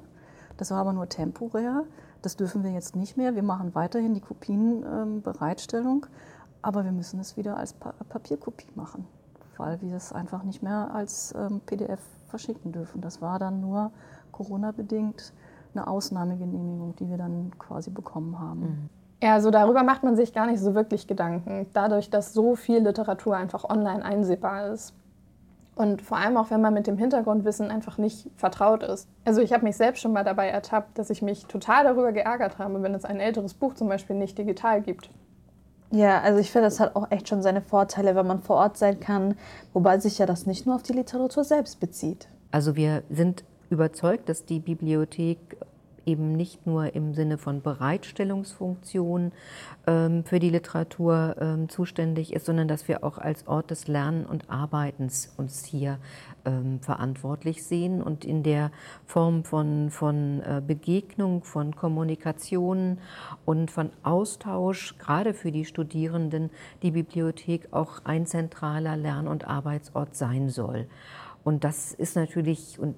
Das 0.57 0.71
war 0.71 0.79
aber 0.79 0.93
nur 0.93 1.09
temporär. 1.09 1.85
Das 2.21 2.35
dürfen 2.35 2.63
wir 2.63 2.71
jetzt 2.71 2.95
nicht 2.95 3.17
mehr. 3.17 3.35
Wir 3.35 3.43
machen 3.43 3.75
weiterhin 3.75 4.13
die 4.13 4.21
Kopienbereitstellung, 4.21 6.05
aber 6.61 6.83
wir 6.83 6.91
müssen 6.91 7.19
es 7.19 7.37
wieder 7.37 7.57
als 7.57 7.73
pa 7.73 7.93
Papierkopie 8.09 8.67
machen, 8.75 9.07
weil 9.57 9.81
wir 9.81 9.95
es 9.95 10.11
einfach 10.11 10.43
nicht 10.43 10.61
mehr 10.61 10.93
als 10.93 11.33
ähm, 11.37 11.61
PDF 11.65 12.01
verschicken 12.27 12.71
dürfen. 12.71 13.01
Das 13.01 13.21
war 13.21 13.39
dann 13.39 13.61
nur 13.61 13.91
Corona-bedingt 14.31 15.33
eine 15.73 15.87
Ausnahmegenehmigung, 15.87 16.95
die 16.95 17.09
wir 17.09 17.17
dann 17.17 17.51
quasi 17.57 17.89
bekommen 17.89 18.39
haben. 18.39 18.59
Mhm. 18.61 18.89
Ja, 19.21 19.33
also 19.33 19.51
darüber 19.51 19.83
macht 19.83 20.03
man 20.03 20.15
sich 20.15 20.33
gar 20.33 20.47
nicht 20.47 20.61
so 20.61 20.75
wirklich 20.75 21.05
Gedanken, 21.05 21.67
dadurch, 21.73 22.09
dass 22.09 22.33
so 22.33 22.55
viel 22.55 22.79
Literatur 22.79 23.35
einfach 23.35 23.65
online 23.65 24.03
einsehbar 24.03 24.67
ist. 24.67 24.93
Und 25.79 26.01
vor 26.01 26.17
allem 26.17 26.35
auch, 26.35 26.51
wenn 26.51 26.59
man 26.59 26.73
mit 26.73 26.87
dem 26.87 26.97
Hintergrundwissen 26.97 27.71
einfach 27.71 27.97
nicht 27.97 28.29
vertraut 28.35 28.83
ist. 28.83 29.07
Also 29.23 29.39
ich 29.39 29.53
habe 29.53 29.63
mich 29.63 29.77
selbst 29.77 30.01
schon 30.01 30.11
mal 30.11 30.25
dabei 30.25 30.49
ertappt, 30.49 30.97
dass 30.97 31.09
ich 31.09 31.21
mich 31.21 31.45
total 31.45 31.85
darüber 31.85 32.11
geärgert 32.11 32.57
habe, 32.57 32.83
wenn 32.83 32.93
es 32.93 33.05
ein 33.05 33.21
älteres 33.21 33.53
Buch 33.53 33.75
zum 33.75 33.87
Beispiel 33.87 34.17
nicht 34.17 34.37
digital 34.37 34.81
gibt. 34.81 35.09
Ja, 35.91 36.19
also 36.19 36.37
ich 36.37 36.51
finde, 36.51 36.67
das 36.67 36.81
hat 36.81 36.97
auch 36.97 37.09
echt 37.11 37.29
schon 37.29 37.41
seine 37.41 37.61
Vorteile, 37.61 38.13
wenn 38.13 38.27
man 38.27 38.41
vor 38.41 38.57
Ort 38.57 38.75
sein 38.75 38.99
kann, 38.99 39.35
wobei 39.71 39.99
sich 39.99 40.17
ja 40.17 40.25
das 40.25 40.45
nicht 40.45 40.65
nur 40.65 40.75
auf 40.75 40.83
die 40.83 40.91
Literatur 40.91 41.45
selbst 41.45 41.79
bezieht. 41.79 42.27
Also 42.51 42.75
wir 42.75 43.03
sind 43.09 43.45
überzeugt, 43.69 44.27
dass 44.27 44.43
die 44.43 44.59
Bibliothek 44.59 45.39
eben 46.09 46.31
nicht 46.31 46.65
nur 46.65 46.95
im 46.95 47.13
Sinne 47.13 47.37
von 47.37 47.61
Bereitstellungsfunktion 47.61 49.31
ähm, 49.85 50.23
für 50.25 50.39
die 50.39 50.49
Literatur 50.49 51.35
ähm, 51.39 51.69
zuständig 51.69 52.33
ist, 52.33 52.47
sondern 52.47 52.67
dass 52.67 52.87
wir 52.87 53.03
auch 53.03 53.19
als 53.19 53.47
Ort 53.47 53.69
des 53.69 53.87
Lernen 53.87 54.25
und 54.25 54.49
Arbeitens 54.49 55.31
uns 55.37 55.63
hier 55.63 55.99
ähm, 56.45 56.79
verantwortlich 56.81 57.63
sehen 57.63 58.01
und 58.01 58.25
in 58.25 58.41
der 58.41 58.71
Form 59.05 59.43
von, 59.43 59.91
von 59.91 60.41
äh, 60.41 60.61
Begegnung, 60.65 61.43
von 61.43 61.75
Kommunikation 61.75 62.97
und 63.45 63.69
von 63.69 63.91
Austausch, 64.01 64.97
gerade 64.97 65.35
für 65.35 65.51
die 65.51 65.65
Studierenden, 65.65 66.49
die 66.81 66.91
Bibliothek 66.91 67.67
auch 67.71 68.03
ein 68.05 68.25
zentraler 68.25 68.97
Lern- 68.97 69.27
und 69.27 69.47
Arbeitsort 69.47 70.15
sein 70.15 70.49
soll. 70.49 70.87
Und 71.43 71.63
das 71.63 71.93
ist 71.93 72.15
natürlich 72.15 72.79
und 72.79 72.95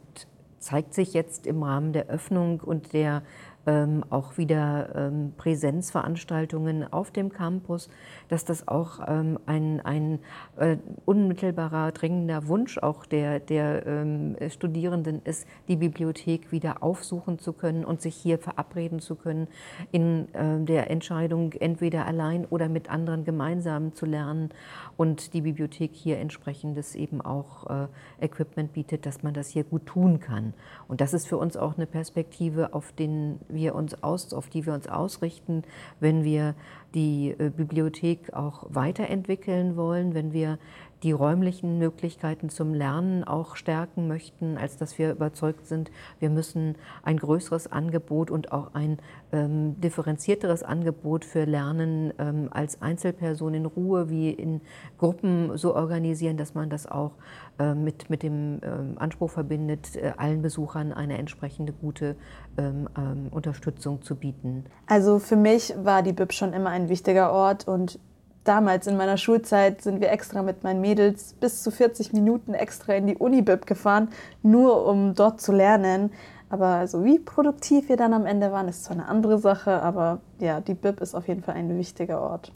zeigt 0.62 0.94
sich 0.94 1.14
jetzt 1.14 1.48
im 1.48 1.64
Rahmen 1.64 1.92
der 1.92 2.08
Öffnung 2.08 2.60
und 2.62 2.94
der 2.94 3.24
ähm, 3.66 4.04
auch 4.10 4.38
wieder 4.38 4.96
ähm, 4.96 5.34
Präsenzveranstaltungen 5.38 6.92
auf 6.92 7.12
dem 7.12 7.32
Campus, 7.32 7.90
dass 8.30 8.46
das 8.46 8.68
auch 8.68 9.00
ähm, 9.08 9.40
ein, 9.46 9.82
ein 9.82 10.20
äh, 10.58 10.78
unmittelbarer, 11.06 11.92
dringender 11.92 12.48
Wunsch 12.48 12.78
auch 12.78 13.06
der, 13.06 13.40
der 13.40 13.86
ähm, 13.86 14.36
Studierenden 14.50 15.22
ist, 15.24 15.48
die 15.68 15.76
Bibliothek 15.76 16.52
wieder 16.52 16.82
aufsuchen 16.84 17.40
zu 17.40 17.54
können 17.54 17.86
und 17.86 18.02
sich 18.02 18.16
hier 18.16 18.40
verabreden 18.40 19.00
zu 19.00 19.16
können, 19.16 19.48
in 19.92 20.34
äh, 20.34 20.64
der 20.64 20.90
Entscheidung 20.90 21.54
entweder 21.54 22.06
allein 22.06 22.46
oder 22.46 22.70
mit 22.70 22.90
anderen 22.90 23.26
gemeinsam 23.26 23.94
zu 23.94 24.06
lernen 24.06 24.50
und 24.98 25.34
die 25.34 25.42
Bibliothek 25.42 25.92
hier 25.94 26.20
entsprechendes 26.20 26.96
eben 26.96 27.22
auch 27.22 27.70
äh, 27.70 27.88
Equipment 28.20 28.74
bietet, 28.74 29.06
dass 29.06 29.24
man 29.24 29.34
das 29.34 29.50
hier 29.50 29.64
gut 29.64 29.86
tun 29.86 30.20
kann. 30.20 30.54
Und 30.88 31.02
das 31.02 31.14
ist 31.14 31.28
für 31.28 31.38
uns 31.38 31.58
auch 31.58 31.76
eine 31.76 31.86
Perspektive, 31.86 32.74
auf, 32.74 32.92
den 32.92 33.40
wir 33.54 33.76
uns 33.76 34.04
aus, 34.04 34.34
auf 34.34 34.50
die 34.50 34.66
wir 34.66 34.74
uns 34.74 34.88
ausrichten, 34.88 35.64
wenn 36.00 36.24
wir 36.24 36.56
die 36.94 37.36
äh, 37.38 37.50
Bibliothek 37.50 38.34
auch 38.34 38.66
weiterentwickeln 38.70 39.76
wollen, 39.76 40.14
wenn 40.14 40.34
wir 40.34 40.58
die 41.04 41.12
räumlichen 41.12 41.80
Möglichkeiten 41.80 42.50
zum 42.50 42.74
Lernen 42.74 43.24
auch 43.24 43.56
stärken 43.56 44.08
möchten, 44.08 44.58
als 44.58 44.78
dass 44.78 44.98
wir 45.00 45.12
überzeugt 45.12 45.66
sind, 45.66 45.92
wir 46.20 46.30
müssen 46.30 46.76
ein 47.04 47.18
größeres 47.18 47.72
Angebot 47.72 48.30
und 48.30 48.52
auch 48.52 48.74
ein 48.74 49.00
ähm, 49.32 49.80
differenzierteres 49.82 50.64
Angebot 50.64 51.26
für 51.26 51.46
Lernen 51.46 52.14
ähm, 52.20 52.50
als 52.52 52.82
Einzelperson 52.82 53.54
in 53.54 53.66
Ruhe 53.66 54.10
wie 54.10 54.30
in 54.30 54.62
Gruppen 55.00 55.58
so 55.58 55.76
organisieren, 55.76 56.38
dass 56.38 56.54
man 56.54 56.70
das 56.70 56.86
auch 56.86 57.14
äh, 57.60 57.74
mit, 57.74 58.10
mit 58.10 58.22
dem 58.22 58.60
ähm, 58.64 58.96
Anspruch 58.98 59.32
verbindet, 59.32 59.96
äh, 59.96 60.14
allen 60.18 60.42
Besuchern 60.42 60.94
eine 60.94 61.18
entsprechende 61.18 61.74
gute 61.74 62.16
ähm, 62.58 62.88
ähm, 62.98 63.28
Unterstützung 63.32 64.02
zu 64.02 64.16
bieten. 64.16 64.66
Also 64.88 65.20
für 65.20 65.36
mich 65.36 65.74
war 65.82 66.04
die 66.04 66.14
BIP 66.14 66.34
schon 66.34 66.54
immer 66.54 66.70
ein 66.70 66.90
wichtiger 66.90 67.32
Ort 67.32 67.68
und 67.68 68.00
damals 68.44 68.88
in 68.88 68.98
meiner 68.98 69.18
Schulzeit 69.18 69.82
sind 69.82 70.02
wir 70.02 70.12
extra 70.12 70.42
mit 70.42 70.64
meinen 70.64 70.82
Mädels 70.82 71.34
bis 71.34 71.64
zu 71.64 71.72
40 71.72 72.14
Minuten 72.14 72.54
extra 72.54 72.94
in 72.94 73.08
die 73.08 73.18
Uni-Bib 73.18 73.66
gefahren, 73.66 74.10
nur 74.42 74.86
um 74.88 75.14
dort 75.16 75.42
zu 75.42 75.52
lernen. 75.52 76.12
Aber 76.50 76.68
also 76.68 77.06
wie 77.06 77.20
produktiv 77.20 77.88
wir 77.88 77.98
dann 77.98 78.14
am 78.14 78.26
Ende 78.26 78.52
waren, 78.52 78.68
ist 78.68 78.84
zwar 78.84 78.98
eine 78.98 79.08
andere 79.08 79.38
Sache, 79.38 79.82
aber 79.82 80.20
ja, 80.40 80.60
die 80.60 80.74
Bib 80.74 81.00
ist 81.00 81.16
auf 81.16 81.28
jeden 81.28 81.44
Fall 81.44 81.56
ein 81.56 81.78
wichtiger 81.78 82.22
Ort. 82.22 82.52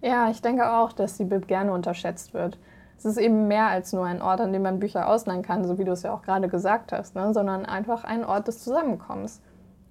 Ja, 0.00 0.30
ich 0.30 0.40
denke 0.40 0.70
auch, 0.70 0.92
dass 0.92 1.16
die 1.16 1.24
Bib 1.24 1.46
gerne 1.46 1.72
unterschätzt 1.72 2.32
wird. 2.32 2.58
Es 2.96 3.04
ist 3.04 3.16
eben 3.18 3.48
mehr 3.48 3.66
als 3.66 3.92
nur 3.92 4.06
ein 4.06 4.22
Ort, 4.22 4.40
an 4.40 4.52
dem 4.52 4.62
man 4.62 4.78
Bücher 4.78 5.08
ausleihen 5.08 5.42
kann, 5.42 5.64
so 5.64 5.78
wie 5.78 5.84
du 5.84 5.92
es 5.92 6.02
ja 6.02 6.14
auch 6.14 6.22
gerade 6.22 6.48
gesagt 6.48 6.92
hast, 6.92 7.14
ne? 7.14 7.34
sondern 7.34 7.66
einfach 7.66 8.04
ein 8.04 8.24
Ort 8.24 8.48
des 8.48 8.62
Zusammenkommens. 8.62 9.42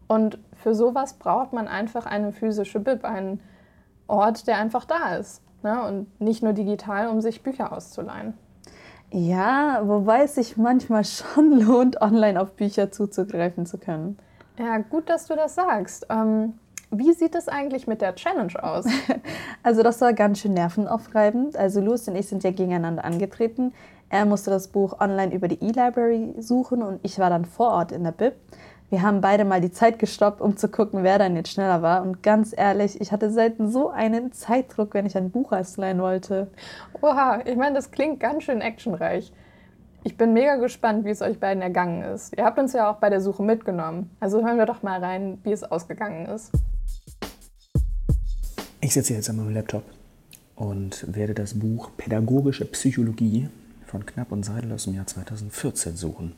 Und 0.07 0.39
für 0.53 0.73
sowas 0.73 1.13
braucht 1.13 1.53
man 1.53 1.67
einfach 1.67 2.05
eine 2.05 2.31
physische 2.31 2.79
Bib, 2.79 3.03
einen 3.05 3.39
Ort, 4.07 4.47
der 4.47 4.57
einfach 4.57 4.85
da 4.85 5.15
ist. 5.15 5.41
Ne? 5.63 5.83
Und 5.83 6.21
nicht 6.21 6.43
nur 6.43 6.53
digital, 6.53 7.07
um 7.07 7.21
sich 7.21 7.43
Bücher 7.43 7.71
auszuleihen. 7.71 8.33
Ja, 9.11 9.81
wobei 9.83 10.23
es 10.23 10.35
sich 10.35 10.57
manchmal 10.57 11.05
schon 11.05 11.59
lohnt, 11.65 12.01
online 12.01 12.41
auf 12.41 12.53
Bücher 12.53 12.91
zuzugreifen 12.91 13.65
zu 13.65 13.77
können. 13.77 14.17
Ja, 14.57 14.77
gut, 14.79 15.09
dass 15.09 15.27
du 15.27 15.35
das 15.35 15.55
sagst. 15.55 16.07
Ähm, 16.09 16.53
wie 16.89 17.13
sieht 17.13 17.33
es 17.33 17.47
eigentlich 17.47 17.87
mit 17.87 18.01
der 18.01 18.15
Challenge 18.15 18.61
aus? 18.61 18.85
Also 19.65 19.81
das 19.81 20.01
war 20.01 20.11
ganz 20.11 20.39
schön 20.39 20.53
nervenaufreibend. 20.53 21.55
Also 21.55 21.79
Louis 21.79 22.05
und 22.09 22.15
ich 22.17 22.27
sind 22.27 22.43
ja 22.43 22.51
gegeneinander 22.51 23.05
angetreten. 23.05 23.71
Er 24.09 24.25
musste 24.25 24.51
das 24.51 24.67
Buch 24.67 24.99
online 24.99 25.33
über 25.33 25.47
die 25.47 25.63
E-Library 25.63 26.35
suchen 26.39 26.83
und 26.83 26.99
ich 27.01 27.17
war 27.17 27.29
dann 27.29 27.45
vor 27.45 27.69
Ort 27.69 27.93
in 27.93 28.03
der 28.03 28.11
Bib. 28.11 28.33
Wir 28.93 29.01
haben 29.01 29.21
beide 29.21 29.43
mal 29.43 29.59
die 29.59 29.71
Zeit 29.71 29.97
gestoppt, 29.97 30.39
um 30.39 30.55
zu 30.55 30.67
gucken, 30.67 31.01
wer 31.01 31.17
dann 31.17 31.35
jetzt 31.35 31.49
schneller 31.49 31.81
war. 31.81 32.03
Und 32.03 32.21
ganz 32.21 32.53
ehrlich, 32.55 33.01
ich 33.01 33.11
hatte 33.11 33.31
selten 33.31 33.71
so 33.71 33.89
einen 33.89 34.31
Zeitdruck, 34.33 34.93
wenn 34.93 35.07
ich 35.07 35.17
ein 35.17 35.31
Buch 35.31 35.51
ausleihen 35.51 35.99
wollte. 35.99 36.51
Oha, 37.01 37.41
ich 37.43 37.55
meine, 37.55 37.73
das 37.73 37.89
klingt 37.89 38.19
ganz 38.19 38.43
schön 38.43 38.61
actionreich. 38.61 39.33
Ich 40.03 40.15
bin 40.15 40.31
mega 40.33 40.57
gespannt, 40.57 41.05
wie 41.05 41.09
es 41.09 41.23
euch 41.23 41.39
beiden 41.39 41.63
ergangen 41.63 42.03
ist. 42.03 42.37
Ihr 42.37 42.45
habt 42.45 42.59
uns 42.59 42.73
ja 42.73 42.87
auch 42.87 42.97
bei 42.97 43.09
der 43.09 43.19
Suche 43.19 43.41
mitgenommen. 43.41 44.11
Also 44.19 44.45
hören 44.45 44.59
wir 44.59 44.67
doch 44.67 44.83
mal 44.83 45.03
rein, 45.03 45.39
wie 45.41 45.53
es 45.53 45.63
ausgegangen 45.63 46.27
ist. 46.27 46.51
Ich 48.79 48.93
sitze 48.93 49.15
jetzt 49.15 49.27
an 49.27 49.37
meinem 49.37 49.55
Laptop 49.55 49.85
und 50.55 51.03
werde 51.15 51.33
das 51.33 51.55
Buch 51.55 51.89
Pädagogische 51.97 52.65
Psychologie 52.65 53.49
von 53.87 54.05
Knapp 54.05 54.31
und 54.31 54.45
Seidel 54.45 54.71
aus 54.71 54.83
dem 54.83 54.93
Jahr 54.93 55.07
2014 55.07 55.95
suchen. 55.95 56.35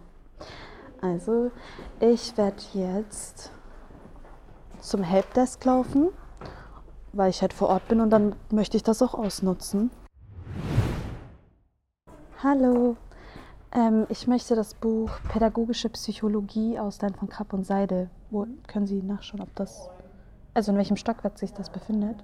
Also 1.01 1.51
ich 2.01 2.37
werde 2.37 2.61
jetzt 2.75 3.51
zum 4.79 5.03
Helpdesk 5.03 5.65
laufen 5.65 6.11
weil 7.19 7.31
ich 7.31 7.43
halt 7.43 7.53
vor 7.53 7.69
Ort 7.69 7.89
bin 7.89 8.01
und 8.01 8.11
dann 8.11 8.35
möchte 8.51 8.77
ich 8.77 8.85
das 8.85 9.03
auch 9.03 9.13
ausnutzen. 9.13 9.91
Hallo, 12.43 12.97
ähm, 13.73 14.07
ich 14.09 14.29
möchte 14.29 14.55
das 14.55 14.75
Buch 14.75 15.11
Pädagogische 15.29 15.89
Psychologie 15.91 16.79
ausleihen 16.79 17.17
von 17.17 17.29
Krapp 17.29 17.53
und 17.53 17.67
Seide. 17.67 18.09
Wo 18.31 18.47
können 18.69 18.87
Sie 18.87 19.03
nachschauen, 19.03 19.43
ob 19.43 19.55
das, 19.57 19.91
also 20.55 20.71
in 20.71 20.79
welchem 20.79 20.97
Stockwerk 20.97 21.39
sich 21.39 21.53
das 21.53 21.69
befindet? 21.69 22.23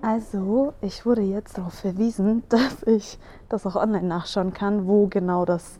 Also, 0.00 0.72
ich 0.80 1.04
wurde 1.04 1.20
jetzt 1.20 1.58
darauf 1.58 1.74
verwiesen, 1.74 2.42
dass 2.48 2.82
ich 2.84 3.18
das 3.50 3.66
auch 3.66 3.76
online 3.76 4.08
nachschauen 4.08 4.54
kann, 4.54 4.86
wo 4.86 5.08
genau 5.08 5.44
das 5.44 5.78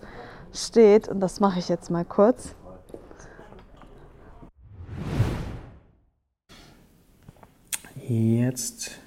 steht. 0.53 1.09
Und 1.09 1.21
das 1.21 1.41
mache 1.41 1.59
ich 1.59 1.71
jetzt 1.71 1.91
mal 1.91 2.05
kurz. 2.05 2.55
Jetzt 8.13 8.99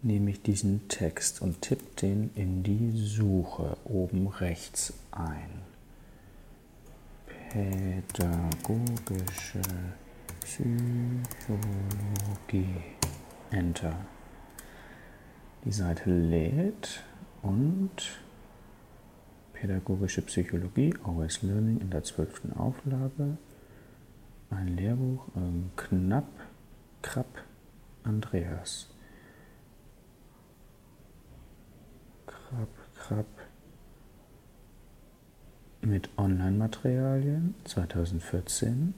nehme 0.00 0.30
ich 0.30 0.40
diesen 0.40 0.88
Text 0.88 1.42
und 1.42 1.60
tippe 1.60 1.84
den 2.00 2.30
in 2.34 2.62
die 2.62 2.92
Suche 2.92 3.76
oben 3.84 4.26
rechts 4.26 4.94
ein. 5.10 5.50
Pädagogische 7.50 9.60
Psychologie. 10.40 11.60
Enter. 13.50 13.94
Die 15.66 15.72
Seite 15.72 16.10
lädt 16.10 17.04
und 17.42 18.18
Pädagogische 19.52 20.22
Psychologie, 20.22 20.94
Always 21.04 21.42
Learning 21.42 21.82
in 21.82 21.90
der 21.90 22.02
zwölften 22.02 22.54
Auflage. 22.54 23.36
Ein 24.48 24.68
Lehrbuch, 24.68 25.26
ähm, 25.36 25.68
knapp, 25.76 26.30
krapp 27.02 27.44
Andreas. 28.04 28.88
Krab, 32.26 32.68
Krab. 32.96 33.26
Mit 35.80 36.10
Online-Materialien 36.18 37.54
2014. 37.64 38.94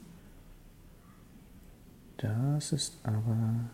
Das 2.17 2.71
ist 2.71 2.99
aber, 3.03 3.69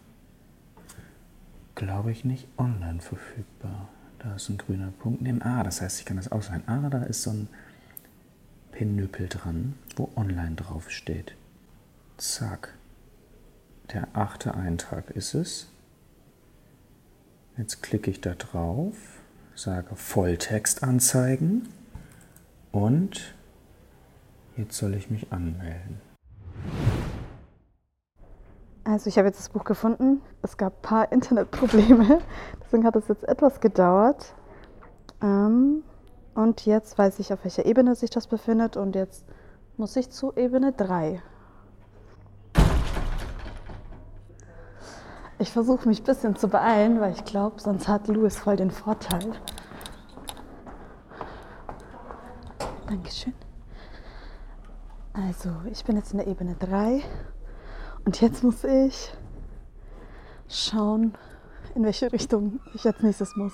glaube 1.76 2.12
ich, 2.12 2.26
nicht 2.26 2.48
online 2.58 3.02
verfügbar. 3.02 3.90
Da 4.20 4.36
ist 4.36 4.50
ein 4.50 4.58
grüner 4.58 4.92
Punkt 4.92 5.22
neben 5.22 5.42
A, 5.42 5.64
das 5.64 5.82
heißt, 5.82 6.00
ich 6.00 6.06
kann 6.06 6.18
das 6.18 6.32
ausleihen. 6.32 6.68
Ah, 6.68 6.90
da 6.90 7.04
ist 7.04 7.24
so 7.24 7.32
ein 7.32 7.50
Pinöpel 8.72 9.28
dran, 9.28 9.76
wo 9.96 10.10
online 10.16 10.56
drauf 10.56 10.92
steht. 10.92 11.36
Zack. 12.18 12.77
Der 13.94 14.08
achte 14.14 14.54
Eintrag 14.54 15.12
ist 15.12 15.34
es. 15.34 15.68
Jetzt 17.58 17.82
klicke 17.82 18.12
ich 18.12 18.22
da 18.22 18.34
drauf, 18.36 18.96
sage 19.56 19.96
Volltext 19.96 20.84
anzeigen 20.84 21.70
und 22.72 23.34
jetzt 24.58 24.78
soll 24.78 24.94
ich 24.94 25.10
mich 25.10 25.32
anmelden. 25.32 26.02
Also 28.84 29.10
ich 29.10 29.18
habe 29.18 29.28
jetzt 29.28 29.40
das 29.40 29.50
Buch 29.50 29.64
gefunden. 29.64 30.22
Es 30.42 30.58
gab 30.58 30.74
ein 30.78 30.82
paar 30.82 31.12
Internetprobleme, 31.12 32.22
deswegen 32.64 32.86
hat 32.86 32.96
es 32.96 33.08
jetzt 33.08 33.24
etwas 33.24 33.60
gedauert. 33.60 34.34
Ähm, 35.22 35.84
und 36.36 36.66
jetzt 36.66 36.98
weiß 36.98 37.20
ich, 37.20 37.34
auf 37.34 37.44
welcher 37.44 37.66
Ebene 37.66 37.96
sich 37.96 38.10
das 38.10 38.28
befindet 38.28 38.78
und 38.78 38.96
jetzt 38.96 39.26
muss 39.78 39.96
ich 39.96 40.10
zu 40.10 40.34
Ebene 40.36 40.74
3. 40.74 41.22
Ich 45.40 45.52
versuche 45.52 45.88
mich 45.88 46.02
ein 46.02 46.06
bisschen 46.06 46.36
zu 46.36 46.48
beeilen, 46.48 47.00
weil 47.00 47.14
ich 47.14 47.24
glaube, 47.24 47.62
sonst 47.62 47.88
hat 47.88 48.08
Louis 48.08 48.36
voll 48.38 48.56
den 48.56 48.72
Vorteil. 48.72 49.34
Dankeschön. 52.88 53.34
Also, 55.14 55.52
ich 55.72 55.84
bin 55.84 55.96
jetzt 55.96 56.12
in 56.12 56.18
der 56.18 56.28
Ebene 56.28 56.56
3 56.56 57.04
und 58.06 58.20
jetzt 58.22 58.44
muss 58.44 58.64
ich 58.64 59.14
schauen, 60.48 61.14
in 61.76 61.84
welche 61.84 62.12
Richtung 62.12 62.60
ich 62.74 62.86
als 62.86 63.02
nächstes 63.02 63.36
muss. 63.36 63.54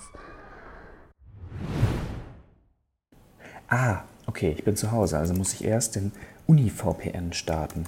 Ah, 3.68 4.04
okay, 4.28 4.56
ich 4.58 4.64
bin 4.64 4.76
zu 4.78 4.92
Hause, 4.92 5.18
also 5.18 5.34
muss 5.34 5.54
ich 5.54 5.66
erst 5.66 5.96
den 5.96 6.14
Uni-VPN 6.48 7.34
starten. 7.34 7.86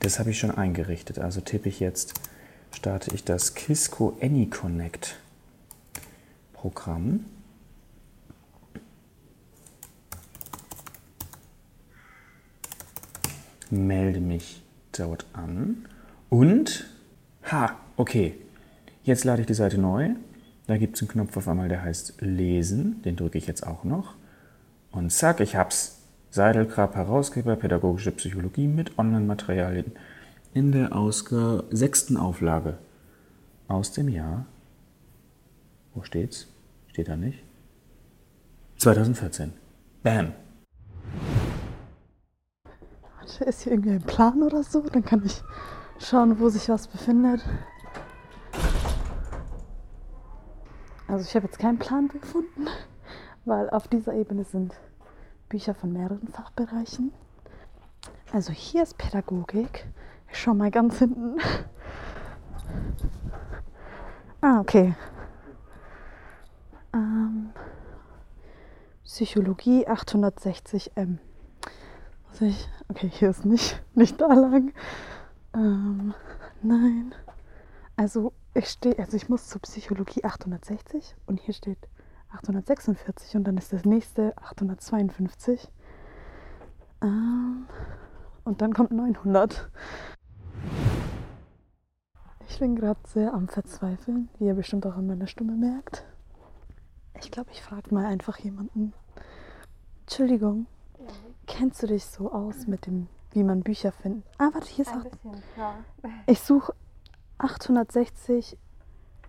Das 0.00 0.18
habe 0.18 0.30
ich 0.30 0.38
schon 0.38 0.52
eingerichtet, 0.52 1.18
also 1.18 1.40
tippe 1.40 1.68
ich 1.68 1.80
jetzt, 1.80 2.14
starte 2.76 3.14
ich 3.14 3.24
das 3.24 3.54
Kisco 3.54 4.16
AnyConnect 4.20 5.16
Programm. 6.52 7.24
Melde 13.70 14.20
mich 14.20 14.62
dort 14.92 15.24
an 15.32 15.86
und, 16.28 16.86
ha, 17.50 17.76
okay, 17.96 18.34
jetzt 19.02 19.24
lade 19.24 19.40
ich 19.40 19.46
die 19.46 19.54
Seite 19.54 19.78
neu. 19.78 20.10
Da 20.66 20.76
gibt 20.76 20.96
es 20.96 21.02
einen 21.02 21.08
Knopf 21.08 21.36
auf 21.36 21.48
einmal, 21.48 21.68
der 21.68 21.82
heißt 21.82 22.20
Lesen, 22.20 23.02
den 23.02 23.16
drücke 23.16 23.38
ich 23.38 23.46
jetzt 23.46 23.66
auch 23.66 23.84
noch. 23.84 24.14
Und 24.92 25.10
zack, 25.10 25.40
ich 25.40 25.56
hab's. 25.56 25.94
Seidelkrab, 26.30 26.94
Herausgeber, 26.94 27.56
Pädagogische 27.56 28.12
Psychologie 28.12 28.66
mit 28.66 28.98
Online-Materialien 28.98 29.92
in 30.56 30.72
der 30.72 30.96
Ausgabe, 30.96 31.64
sechsten 31.70 32.16
Auflage 32.16 32.78
aus 33.68 33.92
dem 33.92 34.08
Jahr. 34.08 34.46
Wo 35.94 36.02
steht's? 36.02 36.46
Steht 36.86 37.08
da 37.08 37.16
nicht? 37.16 37.44
2014. 38.78 39.52
Bam. 40.02 40.32
Warte, 43.18 43.44
ist 43.44 43.64
hier 43.64 43.72
irgendwie 43.72 43.90
ein 43.90 44.02
Plan 44.02 44.42
oder 44.42 44.62
so? 44.62 44.80
Dann 44.80 45.04
kann 45.04 45.22
ich 45.26 45.42
schauen, 45.98 46.40
wo 46.40 46.48
sich 46.48 46.70
was 46.70 46.88
befindet. 46.88 47.44
Also 51.06 51.22
ich 51.22 51.36
habe 51.36 51.44
jetzt 51.44 51.58
keinen 51.58 51.78
Plan 51.78 52.08
gefunden, 52.08 52.66
weil 53.44 53.68
auf 53.68 53.88
dieser 53.88 54.14
Ebene 54.14 54.44
sind 54.44 54.72
Bücher 55.50 55.74
von 55.74 55.92
mehreren 55.92 56.28
Fachbereichen. 56.28 57.12
Also 58.32 58.52
hier 58.54 58.84
ist 58.84 58.96
Pädagogik. 58.96 59.86
Ich 60.36 60.42
schau 60.42 60.52
mal 60.52 60.70
ganz 60.70 60.98
hinten. 60.98 61.38
Ah, 64.42 64.60
okay. 64.60 64.94
Ähm, 66.92 67.54
Psychologie 69.02 69.88
860m. 69.88 71.16
Muss 72.28 72.40
ich, 72.42 72.68
okay, 72.88 73.08
hier 73.08 73.30
ist 73.30 73.46
nicht, 73.46 73.82
nicht 73.94 74.20
da 74.20 74.26
lang. 74.26 74.74
Ähm, 75.54 76.12
nein. 76.60 77.14
Also 77.96 78.34
ich 78.52 78.68
stehe, 78.68 78.98
also 78.98 79.16
ich 79.16 79.30
muss 79.30 79.48
zur 79.48 79.62
Psychologie 79.62 80.22
860 80.22 81.16
und 81.24 81.40
hier 81.40 81.54
steht 81.54 81.88
846 82.28 83.36
und 83.36 83.44
dann 83.44 83.56
ist 83.56 83.72
das 83.72 83.86
nächste 83.86 84.36
852. 84.36 85.66
Ähm, 87.00 87.66
und 88.44 88.60
dann 88.60 88.74
kommt 88.74 88.90
900. 88.90 89.70
Ich 92.48 92.58
bin 92.60 92.76
gerade 92.76 93.00
sehr 93.06 93.34
am 93.34 93.48
Verzweifeln, 93.48 94.28
wie 94.38 94.46
ihr 94.46 94.54
bestimmt 94.54 94.86
auch 94.86 94.96
an 94.96 95.06
meiner 95.06 95.26
Stimme 95.26 95.52
merkt. 95.52 96.04
Ich 97.20 97.30
glaube, 97.30 97.50
ich 97.52 97.62
frage 97.62 97.92
mal 97.94 98.06
einfach 98.06 98.38
jemanden. 98.38 98.92
Entschuldigung, 100.02 100.66
ja. 100.98 101.06
kennst 101.46 101.82
du 101.82 101.86
dich 101.86 102.04
so 102.06 102.30
aus 102.32 102.66
mit 102.66 102.86
dem, 102.86 103.08
wie 103.32 103.42
man 103.42 103.62
Bücher 103.62 103.92
findet? 103.92 104.24
Ah, 104.38 104.50
warte, 104.52 104.68
hier 104.68 104.84
ist 104.84 104.92
Ein 104.92 105.00
auch. 105.00 105.04
bisschen, 105.04 105.42
ja. 105.56 105.74
Ich 106.26 106.40
suche 106.40 106.72
860 107.38 108.56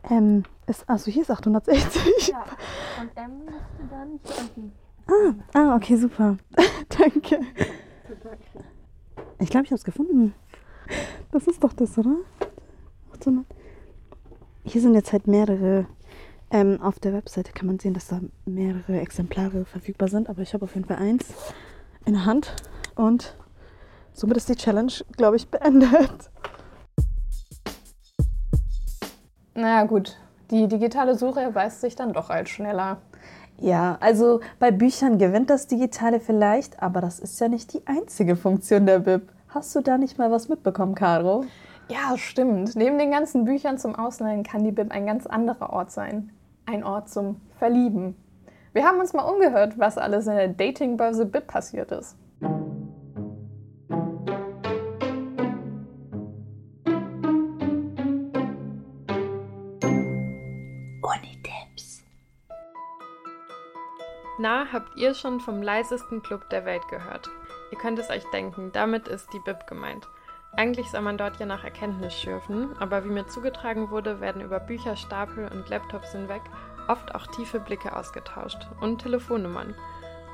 M. 0.03 0.43
Ist, 0.67 0.87
also 0.89 1.11
hier 1.11 1.23
ist 1.23 1.31
860. 1.31 2.27
ja. 2.29 2.45
Und 3.01 3.17
M 3.17 3.45
müsste 3.45 3.87
dann 3.89 4.19
hier 4.23 4.35
unten. 4.41 4.71
Ah, 5.07 5.59
ah, 5.59 5.75
okay, 5.75 5.95
super. 5.95 6.37
Danke. 6.89 7.39
Ich 9.39 9.49
glaube, 9.49 9.65
ich 9.65 9.71
habe 9.71 9.75
es 9.75 9.83
gefunden. 9.83 10.33
Das 11.31 11.47
ist 11.47 11.63
doch 11.63 11.73
das, 11.73 11.97
oder? 11.97 12.15
800. 13.19 13.45
Hier 14.63 14.81
sind 14.81 14.95
jetzt 14.95 15.11
halt 15.13 15.27
mehrere. 15.27 15.85
Ähm, 16.49 16.81
auf 16.81 16.99
der 16.99 17.13
Webseite 17.13 17.51
kann 17.51 17.67
man 17.67 17.77
sehen, 17.77 17.93
dass 17.93 18.07
da 18.07 18.21
mehrere 18.45 19.01
Exemplare 19.01 19.65
verfügbar 19.65 20.07
sind, 20.07 20.29
aber 20.29 20.41
ich 20.41 20.53
habe 20.53 20.63
auf 20.63 20.75
jeden 20.75 20.87
Fall 20.87 20.97
eins 20.97 21.25
in 22.05 22.13
der 22.13 22.25
Hand 22.25 22.53
und 22.95 23.35
somit 24.13 24.37
ist 24.37 24.47
die 24.47 24.55
Challenge, 24.55 24.93
glaube 25.17 25.35
ich, 25.35 25.49
beendet. 25.49 26.29
Naja, 29.55 29.83
gut. 29.83 30.17
Die 30.51 30.69
digitale 30.69 31.17
Suche 31.17 31.41
erweist 31.41 31.81
sich 31.81 31.95
dann 31.97 32.13
doch 32.13 32.29
als 32.29 32.49
schneller. 32.49 33.01
Ja, 33.59 33.97
also 33.99 34.39
bei 34.59 34.71
Büchern 34.71 35.17
gewinnt 35.17 35.49
das 35.49 35.67
Digitale 35.67 36.21
vielleicht, 36.21 36.81
aber 36.81 37.01
das 37.01 37.19
ist 37.19 37.41
ja 37.41 37.49
nicht 37.49 37.73
die 37.73 37.85
einzige 37.85 38.37
Funktion 38.37 38.85
der 38.85 38.99
Bib. 38.99 39.23
Hast 39.49 39.75
du 39.75 39.81
da 39.81 39.97
nicht 39.97 40.17
mal 40.17 40.31
was 40.31 40.47
mitbekommen, 40.47 40.95
Caro? 40.95 41.43
Ja, 41.89 42.17
stimmt. 42.17 42.75
Neben 42.75 42.97
den 42.99 43.11
ganzen 43.11 43.45
Büchern 43.45 43.77
zum 43.77 43.95
Ausleihen 43.95 44.43
kann 44.43 44.65
die 44.65 44.73
Bib 44.73 44.91
ein 44.91 45.05
ganz 45.05 45.25
anderer 45.25 45.71
Ort 45.71 45.91
sein. 45.91 46.33
Ein 46.65 46.83
Ort 46.83 47.09
zum 47.09 47.39
Verlieben. 47.59 48.15
Wir 48.73 48.85
haben 48.85 48.99
uns 48.99 49.13
mal 49.13 49.23
umgehört, 49.23 49.79
was 49.79 49.97
alles 49.97 50.27
in 50.27 50.35
der 50.35 50.49
Datingbörse 50.49 51.25
Bib 51.25 51.47
passiert 51.47 51.93
ist. 51.93 52.17
Unitipps. 61.01 62.03
Na, 64.39 64.65
habt 64.73 64.97
ihr 64.97 65.13
schon 65.13 65.39
vom 65.39 65.61
leisesten 65.61 66.21
Club 66.21 66.49
der 66.49 66.65
Welt 66.65 66.85
gehört? 66.89 67.29
Ihr 67.71 67.77
könnt 67.77 67.97
es 67.97 68.09
euch 68.09 68.25
denken, 68.33 68.71
damit 68.73 69.07
ist 69.07 69.31
die 69.31 69.39
Bib 69.39 69.67
gemeint. 69.67 70.05
Eigentlich 70.57 70.89
soll 70.89 71.01
man 71.01 71.19
dort 71.19 71.39
ja 71.39 71.45
nach 71.45 71.63
Erkenntnis 71.63 72.15
schürfen, 72.15 72.75
aber 72.79 73.05
wie 73.05 73.09
mir 73.09 73.27
zugetragen 73.27 73.91
wurde, 73.91 74.19
werden 74.19 74.41
über 74.41 74.59
Bücherstapel 74.59 75.47
und 75.47 75.69
Laptops 75.69 76.13
hinweg 76.13 76.41
oft 76.87 77.13
auch 77.13 77.27
tiefe 77.27 77.59
Blicke 77.59 77.95
ausgetauscht 77.95 78.67
und 78.81 78.99
Telefonnummern. 78.99 79.75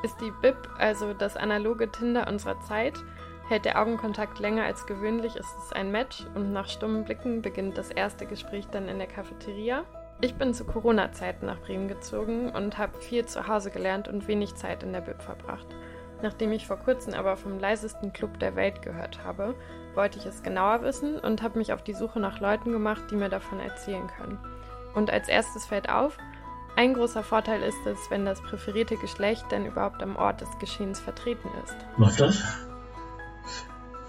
Ist 0.02 0.22
die 0.22 0.32
Bib 0.42 0.56
also 0.78 1.14
das 1.14 1.36
analoge 1.36 1.92
Tinder 1.92 2.28
unserer 2.30 2.60
Zeit? 2.62 3.04
Hält 3.50 3.66
der 3.66 3.82
Augenkontakt 3.82 4.40
länger 4.40 4.64
als 4.64 4.86
gewöhnlich, 4.86 5.36
ist 5.36 5.58
es 5.58 5.74
ein 5.74 5.92
Match 5.92 6.26
und 6.36 6.54
nach 6.54 6.70
stummen 6.70 7.04
Blicken 7.04 7.42
beginnt 7.42 7.78
das 7.78 7.90
erste 7.90 8.26
Gespräch 8.26 8.68
dann 8.68 8.88
in 8.88 9.00
der 9.00 9.08
Cafeteria? 9.08 9.84
Ich 10.22 10.36
bin 10.36 10.54
zu 10.54 10.64
Corona-Zeiten 10.64 11.46
nach 11.46 11.60
Bremen 11.60 11.90
gezogen 11.90 12.50
und 12.50 12.78
habe 12.78 12.98
viel 13.02 13.26
zu 13.26 13.50
Hause 13.50 13.72
gelernt 13.72 14.08
und 14.08 14.30
wenig 14.30 14.56
Zeit 14.56 14.84
in 14.84 14.94
der 14.94 15.02
Bib 15.02 15.22
verbracht. 15.22 15.68
Nachdem 16.24 16.54
ich 16.54 16.68
vor 16.68 16.78
kurzem 16.78 17.14
aber 17.16 17.36
vom 17.36 17.60
leisesten 17.60 18.14
Club 18.14 18.40
der 18.40 18.56
Welt 18.56 18.82
gehört 18.82 19.26
habe, 19.26 19.56
wollte 19.94 20.18
ich 20.18 20.26
es 20.26 20.42
genauer 20.42 20.82
wissen 20.82 21.20
und 21.20 21.44
habe 21.44 21.58
mich 21.58 21.74
auf 21.74 21.84
die 21.84 21.94
Suche 21.94 22.22
nach 22.22 22.40
Leuten 22.40 22.72
gemacht, 22.72 23.04
die 23.12 23.16
mir 23.16 23.28
davon 23.28 23.60
erzählen 23.60 24.08
können. 24.18 24.40
Und 24.96 25.12
als 25.12 25.28
erstes 25.28 25.66
fällt 25.66 25.90
auf, 25.90 26.18
ein 26.78 26.94
großer 26.94 27.24
Vorteil 27.24 27.62
ist 27.62 27.86
es, 27.86 28.10
wenn 28.10 28.24
das 28.24 28.42
präferierte 28.42 28.96
Geschlecht 28.96 29.52
denn 29.52 29.66
überhaupt 29.66 30.02
am 30.02 30.16
Ort 30.16 30.40
des 30.40 30.48
Geschehens 30.60 31.02
vertreten 31.02 31.50
ist. 31.66 31.76
Läuft 31.98 32.22
das? 32.22 32.42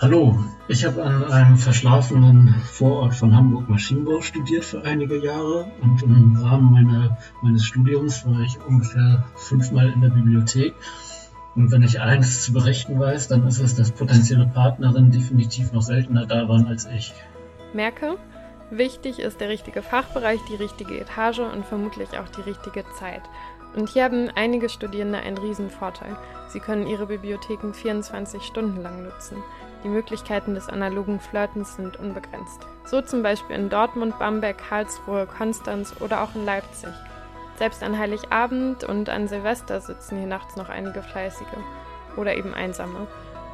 Hallo, 0.01 0.39
ich 0.69 0.85
habe 0.85 1.03
an 1.03 1.25
einem 1.25 1.57
verschlafenen 1.57 2.55
Vorort 2.65 3.15
von 3.15 3.35
Hamburg 3.35 3.69
Maschinenbau 3.69 4.21
studiert 4.21 4.65
für 4.65 4.85
einige 4.85 5.17
Jahre 5.17 5.73
und 5.83 6.01
im 6.05 6.37
Rahmen 6.37 6.73
meiner, 6.73 7.19
meines 7.43 7.65
Studiums 7.65 8.25
war 8.25 8.39
ich 8.41 8.57
ungefähr 8.65 9.25
fünfmal 9.35 9.91
in 9.91 10.01
der 10.01 10.11
Bibliothek. 10.11 10.75
Und 11.55 11.71
wenn 11.71 11.83
ich 11.83 12.01
eins 12.01 12.43
zu 12.43 12.53
berichten 12.53 12.99
weiß, 12.99 13.29
dann 13.29 13.47
ist 13.47 13.61
es, 13.61 13.77
dass 13.77 13.93
potenzielle 13.93 14.47
Partnerinnen 14.47 15.13
definitiv 15.13 15.73
noch 15.73 15.83
seltener 15.83 16.27
da 16.27 16.49
waren 16.49 16.67
als 16.67 16.87
ich. 16.87 17.13
Merke, 17.73 18.17
wichtig 18.71 19.21
ist 19.21 19.41
der 19.41 19.49
richtige 19.49 19.83
Fachbereich, 19.83 20.41
die 20.51 20.57
richtige 20.57 21.01
Etage 21.01 21.41
und 21.41 21.65
vermutlich 21.65 22.09
auch 22.19 22.29
die 22.37 22.43
richtige 22.43 22.85
Zeit. 22.99 23.23
Und 23.77 23.89
hier 23.89 24.05
haben 24.05 24.31
einige 24.35 24.69
Studierende 24.69 25.19
einen 25.19 25.39
riesen 25.39 25.71
Vorteil. 25.71 26.17
Sie 26.49 26.61
können 26.61 26.87
ihre 26.87 27.07
Bibliotheken 27.07 27.73
24 27.73 28.43
Stunden 28.43 28.83
lang 28.83 29.05
nutzen. 29.05 29.37
Die 29.83 29.89
Möglichkeiten 29.89 30.55
des 30.55 30.69
analogen 30.69 31.21
Flirtens 31.21 31.77
sind 31.77 31.99
unbegrenzt. 31.99 32.61
So 32.85 33.03
zum 33.03 33.23
Beispiel 33.23 33.57
in 33.57 33.69
Dortmund, 33.69 34.19
Bamberg, 34.19 34.59
Karlsruhe, 34.59 35.27
Konstanz 35.27 35.95
oder 36.01 36.23
auch 36.23 36.35
in 36.35 36.45
Leipzig. 36.45 36.91
Selbst 37.57 37.83
an 37.83 37.99
Heiligabend 37.99 38.85
und 38.85 39.09
an 39.09 39.29
Silvester 39.29 39.81
sitzen 39.81 40.19
hier 40.19 40.27
nachts 40.27 40.57
noch 40.57 40.69
einige 40.69 41.03
Fleißige 41.03 41.47
oder 42.17 42.37
eben 42.37 42.55
Einsame. 42.55 43.07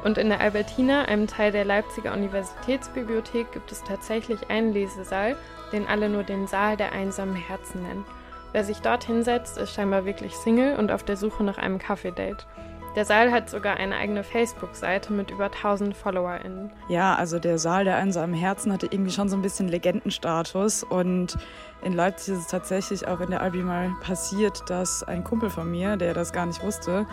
Und 0.03 0.17
in 0.17 0.29
der 0.29 0.41
Albertina, 0.41 1.03
einem 1.03 1.27
Teil 1.27 1.51
der 1.51 1.65
Leipziger 1.65 2.13
Universitätsbibliothek, 2.13 3.51
gibt 3.51 3.71
es 3.71 3.83
tatsächlich 3.83 4.49
einen 4.49 4.73
Lesesaal, 4.73 5.35
den 5.71 5.87
alle 5.87 6.09
nur 6.09 6.23
den 6.23 6.47
Saal 6.47 6.75
der 6.75 6.91
einsamen 6.91 7.35
Herzen 7.35 7.83
nennen. 7.83 8.05
Wer 8.51 8.63
sich 8.63 8.81
dort 8.81 9.03
hinsetzt, 9.03 9.57
ist 9.57 9.73
scheinbar 9.73 10.05
wirklich 10.05 10.35
Single 10.35 10.77
und 10.77 10.91
auf 10.91 11.03
der 11.03 11.17
Suche 11.17 11.43
nach 11.43 11.57
einem 11.57 11.77
Kaffee-Date. 11.77 12.47
Der 12.95 13.05
Saal 13.05 13.31
hat 13.31 13.49
sogar 13.49 13.77
eine 13.77 13.95
eigene 13.95 14.21
Facebook-Seite 14.21 15.13
mit 15.13 15.31
über 15.31 15.45
1000 15.45 15.95
FollowerInnen. 15.95 16.71
Ja, 16.89 17.15
also 17.15 17.39
der 17.39 17.57
Saal 17.57 17.85
der 17.85 17.95
einsamen 17.95 18.35
Herzen 18.35 18.73
hatte 18.73 18.87
irgendwie 18.87 19.11
schon 19.11 19.29
so 19.29 19.37
ein 19.37 19.41
bisschen 19.41 19.69
Legendenstatus. 19.69 20.83
Und 20.83 21.37
in 21.83 21.93
Leipzig 21.93 22.33
ist 22.33 22.39
es 22.41 22.47
tatsächlich 22.47 23.07
auch 23.07 23.21
in 23.21 23.29
der 23.29 23.41
Albi 23.41 23.59
mal 23.59 23.91
passiert, 24.01 24.69
dass 24.69 25.03
ein 25.03 25.23
Kumpel 25.23 25.49
von 25.49 25.71
mir, 25.71 25.95
der 25.95 26.13
das 26.13 26.33
gar 26.33 26.45
nicht 26.45 26.61
wusste, 26.63 27.07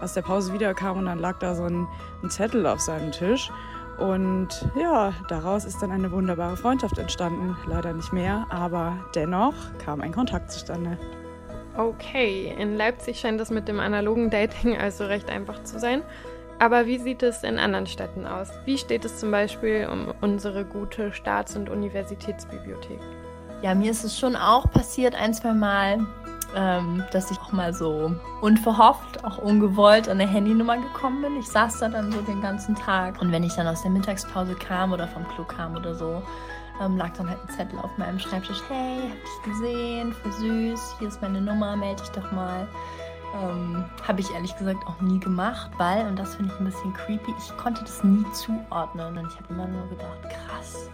aus 0.00 0.14
der 0.14 0.22
Pause 0.22 0.52
wiederkam 0.52 0.98
und 0.98 1.06
dann 1.06 1.20
lag 1.20 1.38
da 1.38 1.54
so 1.54 1.62
ein, 1.62 1.86
ein 2.24 2.30
Zettel 2.30 2.66
auf 2.66 2.80
seinem 2.80 3.12
Tisch. 3.12 3.52
Und 3.98 4.48
ja, 4.80 5.12
daraus 5.28 5.64
ist 5.64 5.80
dann 5.80 5.92
eine 5.92 6.10
wunderbare 6.10 6.56
Freundschaft 6.56 6.98
entstanden. 6.98 7.56
Leider 7.66 7.92
nicht 7.92 8.12
mehr, 8.12 8.46
aber 8.48 8.96
dennoch 9.14 9.54
kam 9.78 10.00
ein 10.00 10.10
Kontakt 10.10 10.50
zustande. 10.50 10.98
Okay, 11.80 12.54
in 12.58 12.76
Leipzig 12.76 13.18
scheint 13.20 13.40
es 13.40 13.48
mit 13.48 13.66
dem 13.66 13.80
analogen 13.80 14.28
Dating 14.28 14.76
also 14.76 15.06
recht 15.06 15.30
einfach 15.30 15.64
zu 15.64 15.78
sein. 15.78 16.02
Aber 16.58 16.84
wie 16.84 16.98
sieht 16.98 17.22
es 17.22 17.42
in 17.42 17.58
anderen 17.58 17.86
Städten 17.86 18.26
aus? 18.26 18.50
Wie 18.66 18.76
steht 18.76 19.06
es 19.06 19.18
zum 19.18 19.30
Beispiel 19.30 19.88
um 19.90 20.12
unsere 20.20 20.66
gute 20.66 21.10
Staats- 21.14 21.56
und 21.56 21.70
Universitätsbibliothek? 21.70 23.00
Ja, 23.62 23.74
mir 23.74 23.92
ist 23.92 24.04
es 24.04 24.18
schon 24.18 24.36
auch 24.36 24.70
passiert 24.70 25.14
ein, 25.14 25.32
zwei 25.32 25.54
Mal, 25.54 26.06
ähm, 26.54 27.02
dass 27.12 27.30
ich 27.30 27.38
auch 27.38 27.52
mal 27.52 27.72
so 27.72 28.14
unverhofft, 28.42 29.24
auch 29.24 29.38
ungewollt 29.38 30.06
an 30.06 30.20
eine 30.20 30.30
Handynummer 30.30 30.76
gekommen 30.76 31.22
bin. 31.22 31.38
Ich 31.38 31.48
saß 31.48 31.78
da 31.78 31.88
dann 31.88 32.12
so 32.12 32.20
den 32.20 32.42
ganzen 32.42 32.74
Tag. 32.74 33.22
Und 33.22 33.32
wenn 33.32 33.42
ich 33.42 33.54
dann 33.54 33.66
aus 33.66 33.80
der 33.80 33.90
Mittagspause 33.90 34.54
kam 34.54 34.92
oder 34.92 35.08
vom 35.08 35.26
Klo 35.28 35.44
kam 35.44 35.76
oder 35.76 35.94
so, 35.94 36.22
ähm, 36.80 36.96
lag 36.96 37.10
dann 37.16 37.28
halt 37.28 37.38
ein 37.46 37.54
Zettel 37.54 37.78
auf 37.78 37.96
meinem 37.98 38.18
Schreibtisch. 38.18 38.60
Hey, 38.68 39.10
hab 39.10 39.22
dich 39.22 39.52
gesehen, 39.52 40.12
voll 40.12 40.32
süß, 40.32 40.96
hier 40.98 41.08
ist 41.08 41.22
meine 41.22 41.40
Nummer, 41.40 41.76
melde 41.76 42.02
dich 42.02 42.10
doch 42.10 42.32
mal. 42.32 42.66
Ähm, 43.34 43.84
Habe 44.06 44.20
ich 44.20 44.30
ehrlich 44.32 44.56
gesagt 44.56 44.84
auch 44.86 45.00
nie 45.00 45.20
gemacht, 45.20 45.70
weil, 45.78 46.06
und 46.06 46.18
das 46.18 46.34
finde 46.34 46.52
ich 46.52 46.60
ein 46.60 46.64
bisschen 46.64 46.92
creepy, 46.94 47.32
ich 47.38 47.56
konnte 47.56 47.82
das 47.82 48.02
nie 48.02 48.24
zuordnen. 48.32 49.18
Und 49.18 49.28
ich 49.28 49.36
habe 49.36 49.46
immer 49.50 49.68
nur 49.68 49.88
gedacht, 49.88 50.18
krass, 50.22 50.90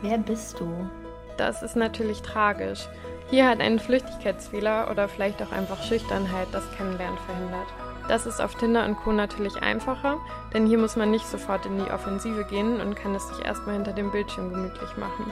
wer 0.00 0.16
bist 0.18 0.58
du? 0.58 0.88
Das 1.36 1.62
ist 1.62 1.76
natürlich 1.76 2.22
tragisch. 2.22 2.88
Hier 3.28 3.48
hat 3.48 3.60
ein 3.60 3.78
Flüchtigkeitsfehler 3.78 4.90
oder 4.90 5.08
vielleicht 5.08 5.42
auch 5.42 5.52
einfach 5.52 5.82
Schüchternheit 5.82 6.48
das 6.52 6.64
Kennenlernen 6.76 7.18
verhindert. 7.26 7.68
Das 8.10 8.26
ist 8.26 8.40
auf 8.40 8.56
Tinder 8.56 8.84
und 8.86 8.96
Co. 8.96 9.12
natürlich 9.12 9.62
einfacher, 9.62 10.16
denn 10.52 10.66
hier 10.66 10.78
muss 10.78 10.96
man 10.96 11.12
nicht 11.12 11.28
sofort 11.28 11.64
in 11.64 11.78
die 11.78 11.92
Offensive 11.92 12.42
gehen 12.42 12.80
und 12.80 12.96
kann 12.96 13.14
es 13.14 13.28
sich 13.28 13.44
erstmal 13.44 13.76
hinter 13.76 13.92
dem 13.92 14.10
Bildschirm 14.10 14.50
gemütlich 14.50 14.96
machen. 14.96 15.30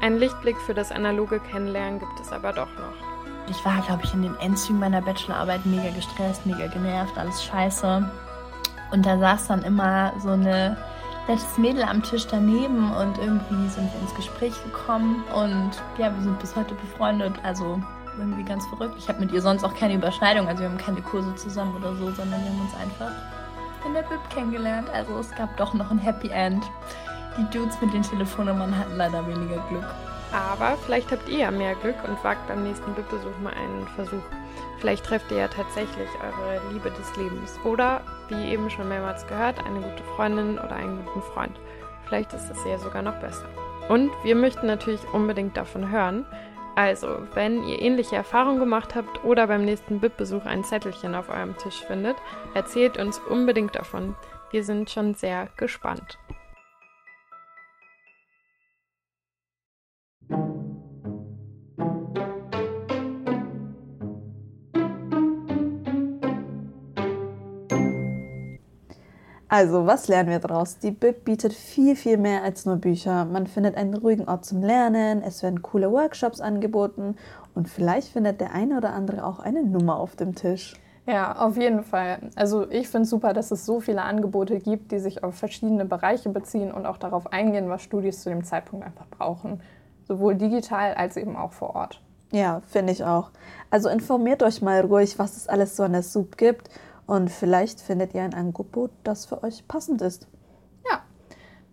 Einen 0.00 0.18
Lichtblick 0.18 0.56
für 0.56 0.72
das 0.72 0.90
analoge 0.90 1.38
Kennenlernen 1.38 2.00
gibt 2.00 2.18
es 2.18 2.32
aber 2.32 2.54
doch 2.54 2.70
noch. 2.78 3.50
Ich 3.50 3.62
war, 3.62 3.82
glaube 3.82 4.04
ich, 4.04 4.14
in 4.14 4.22
den 4.22 4.34
Endzügen 4.36 4.80
meiner 4.80 5.02
Bachelorarbeit 5.02 5.66
mega 5.66 5.90
gestresst, 5.90 6.46
mega 6.46 6.68
genervt, 6.68 7.18
alles 7.18 7.44
scheiße. 7.44 8.10
Und 8.90 9.04
da 9.04 9.18
saß 9.18 9.48
dann 9.48 9.62
immer 9.62 10.14
so 10.18 10.30
eine 10.30 10.78
nettes 11.28 11.58
Mädel 11.58 11.82
am 11.82 12.02
Tisch 12.02 12.26
daneben 12.26 12.90
und 12.90 13.18
irgendwie 13.18 13.68
sind 13.68 13.92
wir 13.92 14.00
ins 14.00 14.14
Gespräch 14.14 14.54
gekommen 14.64 15.22
und 15.34 15.72
ja, 15.98 16.10
wir 16.14 16.22
sind 16.22 16.38
bis 16.38 16.56
heute 16.56 16.74
befreundet. 16.74 17.34
Also 17.42 17.78
irgendwie 18.18 18.44
ganz 18.44 18.66
verrückt. 18.66 18.94
Ich 18.98 19.08
habe 19.08 19.20
mit 19.20 19.32
ihr 19.32 19.40
sonst 19.40 19.64
auch 19.64 19.74
keine 19.74 19.94
Überschneidung, 19.94 20.48
also 20.48 20.60
wir 20.60 20.68
haben 20.68 20.78
keine 20.78 21.00
Kurse 21.02 21.34
zusammen 21.36 21.76
oder 21.76 21.94
so, 21.94 22.10
sondern 22.10 22.42
wir 22.42 22.50
haben 22.50 22.60
uns 22.60 22.74
einfach 22.74 23.12
in 23.86 23.94
der 23.94 24.02
Bib 24.02 24.20
kennengelernt. 24.30 24.90
Also 24.90 25.18
es 25.18 25.30
gab 25.34 25.56
doch 25.56 25.74
noch 25.74 25.90
ein 25.90 25.98
Happy 25.98 26.28
End. 26.28 26.64
Die 27.38 27.44
Dudes 27.56 27.80
mit 27.80 27.92
den 27.94 28.02
Telefonnummern 28.02 28.76
hatten 28.76 28.96
leider 28.96 29.26
weniger 29.26 29.64
Glück. 29.68 29.86
Aber 30.32 30.76
vielleicht 30.84 31.10
habt 31.10 31.28
ihr 31.28 31.38
ja 31.38 31.50
mehr 31.50 31.74
Glück 31.76 31.96
und 32.06 32.22
wagt 32.22 32.46
beim 32.48 32.62
nächsten 32.62 32.92
Bib-Besuch 32.94 33.38
mal 33.42 33.54
einen 33.54 33.86
Versuch. 33.94 34.22
Vielleicht 34.78 35.06
trefft 35.06 35.30
ihr 35.30 35.38
ja 35.38 35.48
tatsächlich 35.48 36.08
eure 36.22 36.72
Liebe 36.72 36.90
des 36.90 37.16
Lebens. 37.16 37.58
Oder, 37.64 38.02
wie 38.28 38.48
eben 38.48 38.68
schon 38.70 38.88
mehrmals 38.88 39.26
gehört, 39.26 39.58
eine 39.64 39.80
gute 39.80 40.04
Freundin 40.16 40.58
oder 40.58 40.72
einen 40.72 41.04
guten 41.04 41.22
Freund. 41.22 41.58
Vielleicht 42.06 42.32
ist 42.32 42.50
es 42.50 42.58
ja 42.64 42.78
sogar 42.78 43.02
noch 43.02 43.16
besser. 43.20 43.46
Und 43.88 44.10
wir 44.22 44.36
möchten 44.36 44.66
natürlich 44.66 45.00
unbedingt 45.12 45.56
davon 45.56 45.90
hören. 45.90 46.26
Also, 46.78 47.26
wenn 47.34 47.64
ihr 47.64 47.82
ähnliche 47.82 48.14
Erfahrungen 48.14 48.60
gemacht 48.60 48.94
habt 48.94 49.24
oder 49.24 49.48
beim 49.48 49.64
nächsten 49.64 49.98
BIP-Besuch 49.98 50.44
ein 50.44 50.62
Zettelchen 50.62 51.16
auf 51.16 51.28
eurem 51.28 51.56
Tisch 51.56 51.82
findet, 51.84 52.14
erzählt 52.54 52.98
uns 52.98 53.18
unbedingt 53.18 53.74
davon. 53.74 54.14
Wir 54.52 54.62
sind 54.62 54.88
schon 54.88 55.14
sehr 55.14 55.48
gespannt. 55.56 56.18
Also, 69.50 69.86
was 69.86 70.08
lernen 70.08 70.28
wir 70.28 70.40
daraus? 70.40 70.78
Die 70.78 70.90
Bib 70.90 71.24
bietet 71.24 71.54
viel, 71.54 71.96
viel 71.96 72.18
mehr 72.18 72.42
als 72.42 72.66
nur 72.66 72.76
Bücher. 72.76 73.24
Man 73.24 73.46
findet 73.46 73.76
einen 73.76 73.94
ruhigen 73.94 74.28
Ort 74.28 74.44
zum 74.44 74.62
Lernen, 74.62 75.22
es 75.22 75.42
werden 75.42 75.62
coole 75.62 75.90
Workshops 75.90 76.42
angeboten 76.42 77.16
und 77.54 77.66
vielleicht 77.66 78.08
findet 78.08 78.42
der 78.42 78.52
eine 78.52 78.76
oder 78.76 78.92
andere 78.92 79.24
auch 79.24 79.38
eine 79.38 79.64
Nummer 79.64 79.98
auf 79.98 80.16
dem 80.16 80.34
Tisch. 80.34 80.74
Ja, 81.06 81.34
auf 81.36 81.56
jeden 81.56 81.82
Fall. 81.82 82.18
Also 82.36 82.68
ich 82.70 82.88
finde 82.88 83.04
es 83.04 83.10
super, 83.10 83.32
dass 83.32 83.50
es 83.50 83.64
so 83.64 83.80
viele 83.80 84.02
Angebote 84.02 84.58
gibt, 84.58 84.92
die 84.92 84.98
sich 84.98 85.24
auf 85.24 85.34
verschiedene 85.34 85.86
Bereiche 85.86 86.28
beziehen 86.28 86.70
und 86.70 86.84
auch 86.84 86.98
darauf 86.98 87.32
eingehen, 87.32 87.70
was 87.70 87.82
Studis 87.82 88.20
zu 88.20 88.28
dem 88.28 88.44
Zeitpunkt 88.44 88.84
einfach 88.84 89.06
brauchen. 89.08 89.62
Sowohl 90.06 90.34
digital 90.34 90.92
als 90.92 91.16
eben 91.16 91.36
auch 91.36 91.52
vor 91.52 91.74
Ort. 91.74 92.02
Ja, 92.30 92.60
finde 92.66 92.92
ich 92.92 93.02
auch. 93.02 93.30
Also 93.70 93.88
informiert 93.88 94.42
euch 94.42 94.60
mal 94.60 94.82
ruhig, 94.82 95.18
was 95.18 95.38
es 95.38 95.48
alles 95.48 95.76
so 95.76 95.84
an 95.84 95.92
der 95.92 96.02
Sub 96.02 96.36
gibt 96.36 96.68
und 97.08 97.30
vielleicht 97.30 97.80
findet 97.80 98.14
ihr 98.14 98.22
ein 98.22 98.34
Angebot, 98.34 98.90
das 99.02 99.24
für 99.24 99.42
euch 99.42 99.66
passend 99.66 100.02
ist. 100.02 100.28
Ja, 100.88 101.00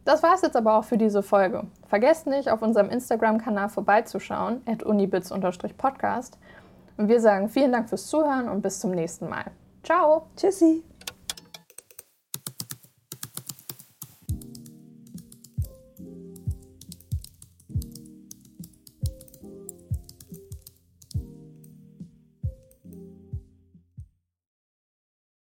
das 0.06 0.24
war 0.24 0.34
es 0.34 0.42
jetzt 0.42 0.56
aber 0.56 0.78
auch 0.78 0.86
für 0.86 0.98
diese 0.98 1.22
Folge. 1.22 1.68
Vergesst 1.88 2.26
nicht, 2.26 2.50
auf 2.50 2.62
unserem 2.62 2.90
Instagram-Kanal 2.90 3.68
vorbeizuschauen, 3.68 4.62
at 4.66 4.82
unibits-podcast. 4.82 6.40
Und 6.96 7.10
wir 7.10 7.20
sagen 7.20 7.50
vielen 7.50 7.74
Dank 7.74 7.90
fürs 7.90 8.08
Zuhören 8.08 8.48
und 8.48 8.62
bis 8.62 8.80
zum 8.80 8.92
nächsten 8.92 9.28
Mal. 9.28 9.52
Ciao. 9.84 10.28
Tschüssi. 10.38 10.86